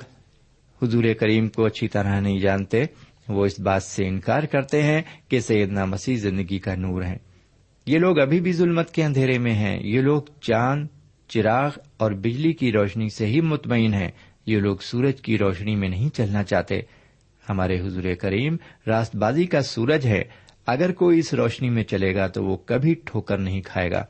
حضور 0.82 1.04
کریم 1.20 1.48
کو 1.48 1.64
اچھی 1.64 1.88
طرح 1.88 2.20
نہیں 2.20 2.38
جانتے، 2.38 2.82
وہ 3.28 3.46
اس 3.46 3.60
بات 3.60 3.82
سے 3.82 4.08
انکار 4.08 4.42
کرتے 4.42 4.82
ہیں 4.82 5.02
کہ 5.28 5.40
سیدنا 5.40 5.84
مسیح 5.84 6.16
زندگی 6.16 6.58
کا 6.58 6.74
نور 6.74 7.02
ہے 7.02 7.16
یہ 7.86 7.98
لوگ 7.98 8.18
ابھی 8.18 8.40
بھی 8.40 8.52
ظلمت 8.52 8.90
کے 8.90 9.04
اندھیرے 9.04 9.38
میں 9.38 9.54
ہیں، 9.54 9.78
یہ 9.82 10.00
لوگ 10.00 10.22
چاند 10.40 10.86
چراغ 11.28 11.70
اور 11.96 12.12
بجلی 12.12 12.52
کی 12.52 12.72
روشنی 12.72 13.08
سے 13.08 13.26
ہی 13.26 13.40
مطمئن 13.40 13.94
ہیں۔ 13.94 14.10
یہ 14.46 14.58
لوگ 14.58 14.76
سورج 14.76 15.20
کی 15.20 15.38
روشنی 15.38 15.76
میں 15.76 15.88
نہیں 15.88 16.08
چلنا 16.08 16.42
چاہتے۔ 16.42 16.80
ہمارے 17.48 17.80
حضور 17.80 18.14
کریم 18.20 18.56
راست 18.86 19.16
بازی 19.16 19.44
کا 19.44 19.62
سورج 19.62 20.06
ہے۔ 20.06 20.22
اگر 20.66 20.92
کوئی 20.92 21.18
اس 21.18 21.34
روشنی 21.34 21.70
میں 21.70 21.84
چلے 21.84 22.14
گا 22.14 22.26
تو 22.26 22.44
وہ 22.44 22.56
کبھی 22.56 22.94
ٹھوکر 23.04 23.38
نہیں 23.38 23.62
کھائے 23.62 23.90
گا۔ 23.90 24.04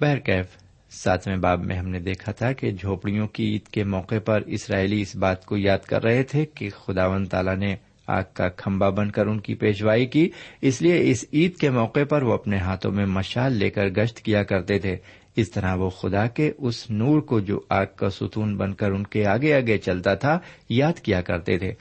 بہرکیف 0.00 0.46
ساتویں 0.90 1.36
باب 1.36 1.64
میں 1.64 1.76
ہم 1.76 1.88
نے 1.88 1.98
دیکھا 1.98 2.32
تھا 2.32 2.52
کہ 2.52 2.70
جھوپڑیوں 2.70 3.28
کی 3.28 3.44
عید 3.44 3.68
کے 3.68 3.84
موقع 3.84 4.14
پر 4.24 4.42
اسرائیلی 4.46 5.02
اس 5.02 5.16
بات 5.16 5.46
کو 5.46 5.56
یاد 5.56 5.78
کر 5.78 6.02
رہے 6.04 6.22
تھے 6.22 6.46
کہ 6.46 6.70
خداون 6.70 7.26
تعالی 7.26 7.66
نے 7.66 7.76
آگ 8.06 8.22
کا 8.34 8.48
کھمبا 8.48 8.88
بن 8.88 9.10
کر 9.10 9.26
ان 9.26 9.40
کی 9.40 9.54
پیشوائی 9.54 10.06
کی۔ 10.06 10.30
اس 10.60 10.82
لیے 10.82 11.10
اس 11.10 11.24
عید 11.32 11.56
کے 11.56 11.70
موقع 11.70 12.04
پر 12.08 12.22
وہ 12.22 12.32
اپنے 12.32 12.58
ہاتھوں 12.58 12.92
میں 12.92 13.06
مشال 13.06 13.52
لے 13.52 13.70
کر 13.70 13.86
گشت 13.88 14.20
کیا 14.20 14.42
کرتے 14.42 14.78
تھے۔ 14.78 14.96
اس 15.36 15.50
طرح 15.50 15.74
وہ 15.74 15.90
خدا 15.90 16.26
کے 16.26 16.52
اس 16.58 16.90
نور 16.90 17.20
کو 17.20 17.40
جو 17.40 17.60
آگ 17.68 17.86
کا 17.96 18.10
ستون 18.10 18.56
بن 18.56 18.74
کر 18.74 18.90
ان 18.90 19.04
کے 19.04 19.26
آگے 19.26 19.54
آگے 19.54 19.78
چلتا 19.78 20.14
تھا، 20.14 20.38
یاد 20.68 20.92
کیا 20.92 21.22
کرتے 21.22 21.58
تھے۔ 21.58 21.72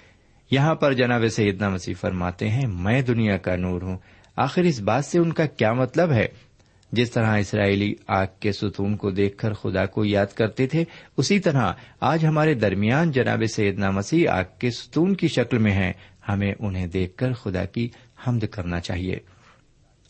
یہاں 0.51 0.75
پر 0.75 0.93
جناب 0.93 1.27
سیدنا 1.27 1.69
مسیح 1.69 1.93
فرماتے 1.99 2.49
ہیں، 2.49 2.67
میں 2.67 3.01
دنیا 3.01 3.37
کا 3.37 3.55
نور 3.55 3.81
ہوں۔ 3.81 3.97
آخر 4.35 4.61
اس 4.61 4.79
بات 4.79 5.05
سے 5.05 5.19
ان 5.19 5.33
کا 5.33 5.45
کیا 5.45 5.73
مطلب 5.73 6.11
ہے؟ 6.11 6.27
جس 6.91 7.11
طرح 7.11 7.37
اسرائیلی 7.37 7.95
آگ 8.07 8.25
کے 8.39 8.51
ستون 8.51 8.97
کو 8.97 9.09
دیکھ 9.09 9.37
کر 9.37 9.53
خدا 9.53 9.85
کو 9.85 10.05
یاد 10.05 10.35
کرتے 10.35 10.67
تھے، 10.67 10.83
اسی 11.17 11.39
طرح 11.39 11.73
آج 11.99 12.25
ہمارے 12.25 12.53
درمیان 12.53 13.11
جناب 13.11 13.43
سیدنا 13.55 13.91
مسیح 13.91 14.29
آگ 14.29 14.43
کے 14.59 14.71
ستون 14.71 15.15
کی 15.15 15.27
شکل 15.27 15.57
میں 15.57 15.71
ہیں۔ 15.71 15.93
ہمیں 16.29 16.53
انہیں 16.59 16.87
دیکھ 16.87 17.17
کر 17.17 17.33
خدا 17.33 17.65
کی 17.65 17.89
حمد 18.27 18.43
کرنا 18.51 18.79
چاہیے۔ 18.79 19.15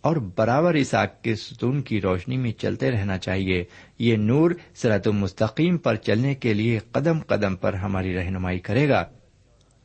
اور 0.01 0.15
برابر 0.37 0.73
اس 0.73 0.93
آگ 0.93 1.07
کے 1.21 1.35
ستون 1.35 1.81
کی 1.81 2.01
روشنی 2.01 2.37
میں 2.37 2.51
چلتے 2.51 2.91
رہنا 2.91 3.17
چاہیے۔ 3.17 3.63
یہ 3.99 4.15
نور 4.15 4.51
سرت 4.75 5.07
مستقیم 5.07 5.77
پر 5.77 5.95
چلنے 5.95 6.35
کے 6.35 6.53
لیے 6.53 6.79
قدم 6.91 7.19
قدم 7.19 7.55
پر 7.55 7.73
ہماری 7.73 8.15
رہنمائی 8.15 8.59
کرے 8.59 8.89
گا۔ 8.89 9.05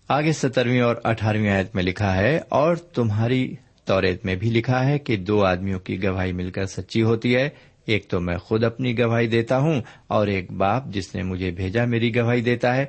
آگے 0.08 0.32
سترویں 0.32 0.80
اور 0.80 0.96
اٹھارہویں 1.04 1.50
آیت 1.50 1.74
میں 1.74 1.82
لکھا 1.82 2.16
ہے، 2.16 2.40
اور 2.48 2.76
تمہاری 2.76 3.54
توریت 3.84 4.24
میں 4.24 4.34
بھی 4.34 4.50
لکھا 4.50 4.86
ہے 4.86 4.98
کہ 4.98 5.16
دو 5.16 5.44
آدمیوں 5.44 5.80
کی 5.80 6.02
گواہی 6.02 6.32
مل 6.32 6.50
کر 6.50 6.66
سچی 6.66 7.02
ہوتی 7.02 7.36
ہے۔ 7.36 7.48
ایک 7.86 8.08
تو 8.08 8.20
میں 8.20 8.36
خود 8.36 8.64
اپنی 8.64 8.98
گواہی 8.98 9.26
دیتا 9.26 9.58
ہوں، 9.58 9.80
اور 10.06 10.26
ایک 10.26 10.52
باپ 10.52 10.86
جس 10.86 11.14
نے 11.14 11.22
مجھے 11.22 11.50
بھیجا 11.50 11.84
میری 11.84 12.16
گواہی 12.16 12.40
دیتا 12.40 12.76
ہے۔ 12.76 12.84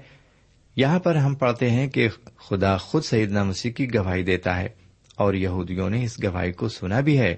یہاں 0.75 0.99
پر 0.99 1.15
ہم 1.15 1.35
پڑھتے 1.35 1.69
ہیں 1.69 1.87
کہ 1.87 2.07
خدا 2.37 2.77
خود 2.77 3.03
سیدنا 3.03 3.43
مسیح 3.43 3.71
کی 3.71 3.93
گواہی 3.93 4.23
دیتا 4.23 4.59
ہے۔ 4.59 4.86
اور 5.17 5.33
یہودیوں 5.33 5.89
نے 5.89 6.03
اس 6.03 6.23
گواہی 6.23 6.51
کو 6.51 6.69
سنا 6.69 6.99
بھی 6.99 7.19
ہے۔ 7.19 7.35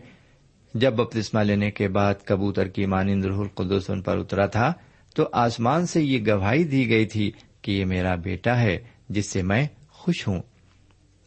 جب 0.73 0.93
بپتسما 0.93 1.43
لینے 1.43 1.71
کے 1.71 1.87
بعد 1.87 2.15
کبوتر 2.25 2.67
کی 2.67 2.85
مانند 2.85 3.25
روح 3.25 3.39
القدس 3.39 3.89
ان 3.89 4.01
پر 4.01 4.17
اترا 4.17 4.45
تھا، 4.45 4.73
تو 5.15 5.29
آسمان 5.31 5.85
سے 5.85 6.01
یہ 6.01 6.19
گواہی 6.27 6.63
دی 6.63 6.89
گئی 6.89 7.05
تھی 7.05 7.31
کہ 7.61 7.71
یہ 7.71 7.85
میرا 7.85 8.15
بیٹا 8.15 8.61
ہے، 8.61 8.77
جس 9.09 9.25
سے 9.25 9.41
میں 9.41 9.67
خوش 9.89 10.27
ہوں۔ 10.27 10.41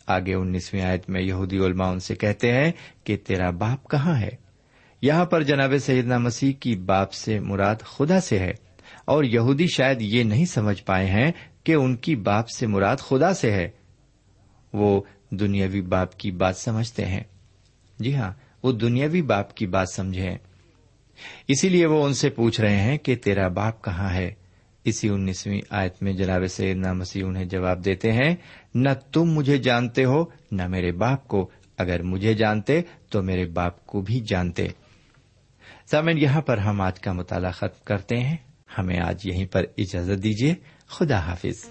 آگے 0.07 0.35
انیسویں 0.35 0.83
آیت 0.83 1.11
میں 1.11 1.21
یہودی 1.21 1.59
علماء 1.59 1.91
ان 1.91 2.01
سے 2.01 2.15
کہتے 2.15 2.53
ہیں 2.53 2.73
کہ 3.05 3.17
تیرا 3.17 3.51
باپ 3.51 3.91
کہاں 3.91 4.21
ہے؟ 4.21 4.31
یہاں 5.03 5.25
پر 5.25 5.43
جناب 5.43 5.75
سیدنا 5.81 6.19
مسیح 6.19 6.53
کی 6.61 6.77
باپ 6.77 7.13
سے 7.13 7.41
مراد 7.41 7.77
خدا 7.83 8.21
سے 8.21 8.39
ہے۔ 8.39 8.53
اور 9.05 9.25
یہودی 9.25 9.67
شاید 9.67 10.03
یہ 10.03 10.23
نہیں 10.23 10.45
سمجھ 10.45 10.85
پائے 10.85 11.07
ہیں 11.07 11.33
کہ 11.65 11.75
ان 11.75 11.97
کی 11.97 12.17
باپ 12.17 12.49
سے 12.49 12.67
مراد 12.67 12.97
خدا 12.97 13.35
سے 13.35 13.51
ہے۔ 13.51 13.71
وہ 14.73 15.03
دنیاوی 15.41 15.81
باپ 15.81 16.19
کی 16.19 16.31
بات 16.31 16.57
سمجھتے 16.57 17.07
ہیں۔ 17.07 17.23
جی 17.99 18.17
ہاں 18.17 18.33
وہ 18.63 18.73
دنیاوی 18.73 19.23
باپ 19.23 19.55
کی 19.55 19.67
بات 19.67 19.89
سمجھے 19.89 20.31
اسی 21.49 21.69
لیے 21.69 21.87
وہ 21.87 22.05
ان 22.05 22.15
سے 22.15 22.31
پوچھ 22.31 22.61
رہے 22.61 22.77
ہیں 22.77 22.99
کہ 22.99 23.17
تیرا 23.17 23.49
باپ 23.49 23.85
کہاں 23.85 24.15
ہے؟ 24.15 24.31
اسی 24.85 25.09
انیسویں 25.09 25.61
آیت 25.71 26.03
میں 26.03 26.13
جناب 26.13 26.47
سیدنا 26.47 26.93
مسیح 26.93 27.25
انہیں 27.27 27.45
جواب 27.45 27.85
دیتے 27.85 28.13
ہیں، 28.13 28.37
نہ 28.75 28.89
تم 29.13 29.25
مجھے 29.25 29.59
جانتے 29.59 30.05
ہو، 30.05 30.25
نہ 30.53 30.67
میرے 30.67 30.93
باپ 30.93 31.29
کو۔ 31.29 31.51
اگر 31.79 32.03
مجھے 32.03 32.35
جانتے، 32.35 32.83
تو 33.11 33.23
میرے 33.23 33.47
باپ 33.47 33.87
کو 33.87 34.01
بھی 34.01 34.21
جانتے۔ 34.21 34.69
سامن 35.91 36.19
یہاں 36.19 36.41
پر 36.41 36.59
ہم 36.59 36.81
آج 36.81 37.01
کا 37.01 37.13
مطالعہ 37.13 37.51
ختم 37.51 37.85
کرتے 37.85 38.21
ہیں۔ 38.21 38.37
ہمیں 38.79 39.01
آج 39.01 39.27
یہیں 39.27 39.47
پر 39.47 39.65
اجازت 39.79 40.23
دیجیے 40.23 40.55
خدا 40.87 41.19
حافظ۔ 41.19 41.71